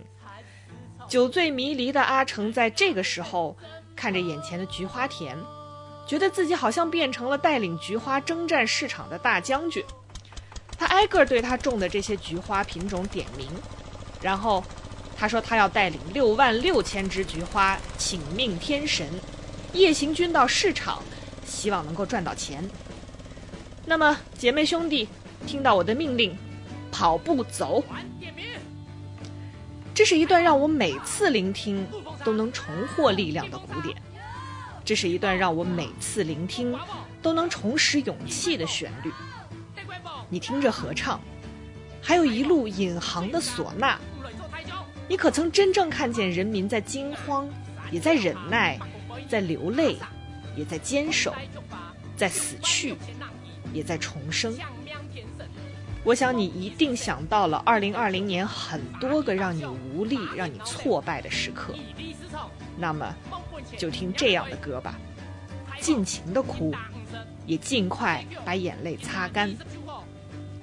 [1.07, 3.57] 酒醉迷离的阿成在这个时候
[3.95, 5.37] 看着眼前的菊花田，
[6.05, 9.83] 觉得自己好像变成了带领菊花征战市场的大将军。
[10.81, 13.47] 他挨个对他种的这些菊花品种点名，
[14.19, 14.63] 然后
[15.15, 19.07] 他说他要带领六万六千只菊花请命天神，
[19.73, 21.03] 夜行军到市场，
[21.45, 22.67] 希望能够赚到钱。
[23.85, 25.07] 那么姐妹兄弟，
[25.45, 26.35] 听到我的命令，
[26.91, 27.83] 跑步走。
[29.93, 31.85] 这是一段让我每次聆听
[32.23, 33.95] 都能重获力量的古典，
[34.83, 36.75] 这是一段让我每次聆听
[37.21, 39.11] 都能重拾勇气的旋律。
[40.31, 41.19] 你听着合唱，
[42.01, 43.99] 还有一路引航的唢呐，
[45.09, 47.49] 你可曾真正看见人民在惊慌，
[47.91, 48.79] 也在忍耐，
[49.29, 49.97] 在流泪，
[50.55, 51.35] 也在坚守，
[52.15, 52.95] 在死去，
[53.73, 54.57] 也在重生？
[56.05, 61.75] 我想你一定想到了2020年很多个让你无力、让你挫败的时刻，
[62.77, 63.13] 那么
[63.77, 64.97] 就听这样的歌吧，
[65.81, 66.73] 尽情的哭，
[67.45, 69.53] 也尽快把眼泪擦干。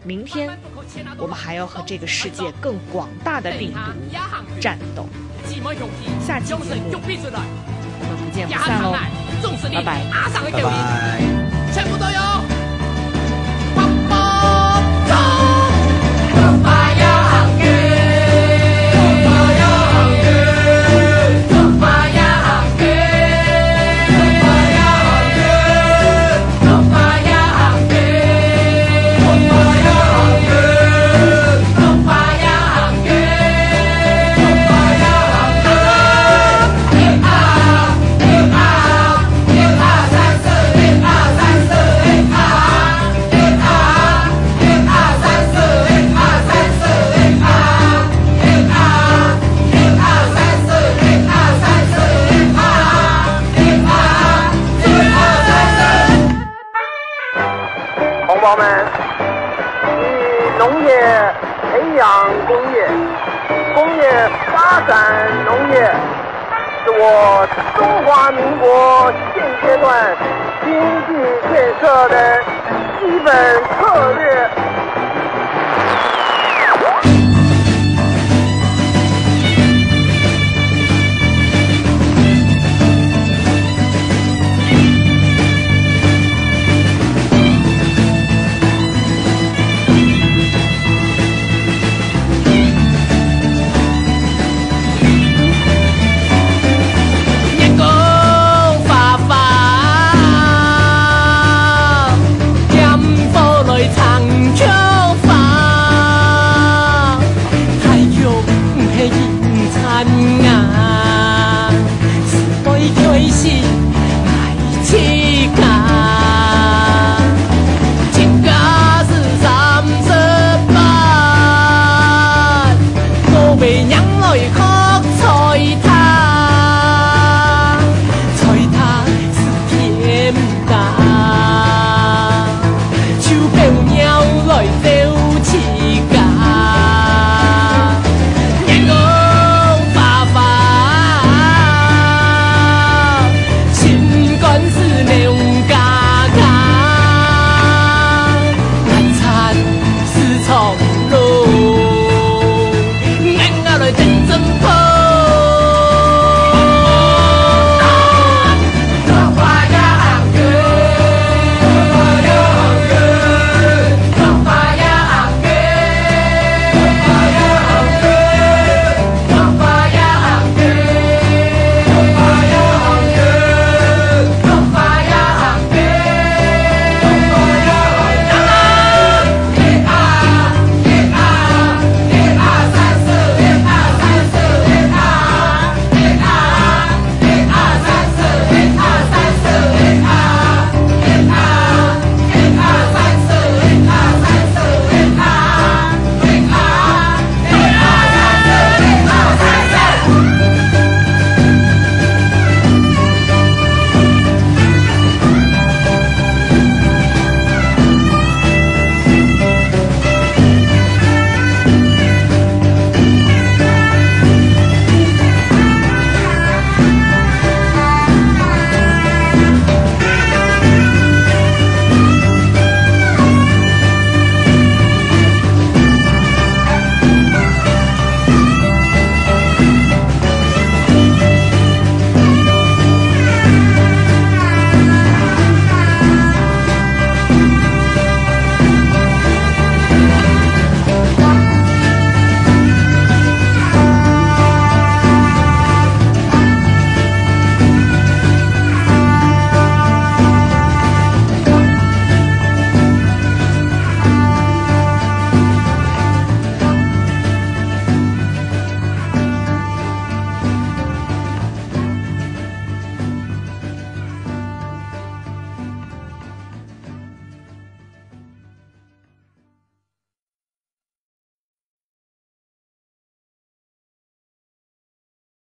[0.08, 0.58] 明天，
[1.18, 3.78] 我们还要和这个世界更广大的病毒
[4.58, 5.06] 战斗。
[6.26, 8.92] 下期节目，我们不见不散喽！
[9.74, 10.00] 拜拜，
[10.50, 11.20] 拜拜，
[11.74, 12.57] 全部都有。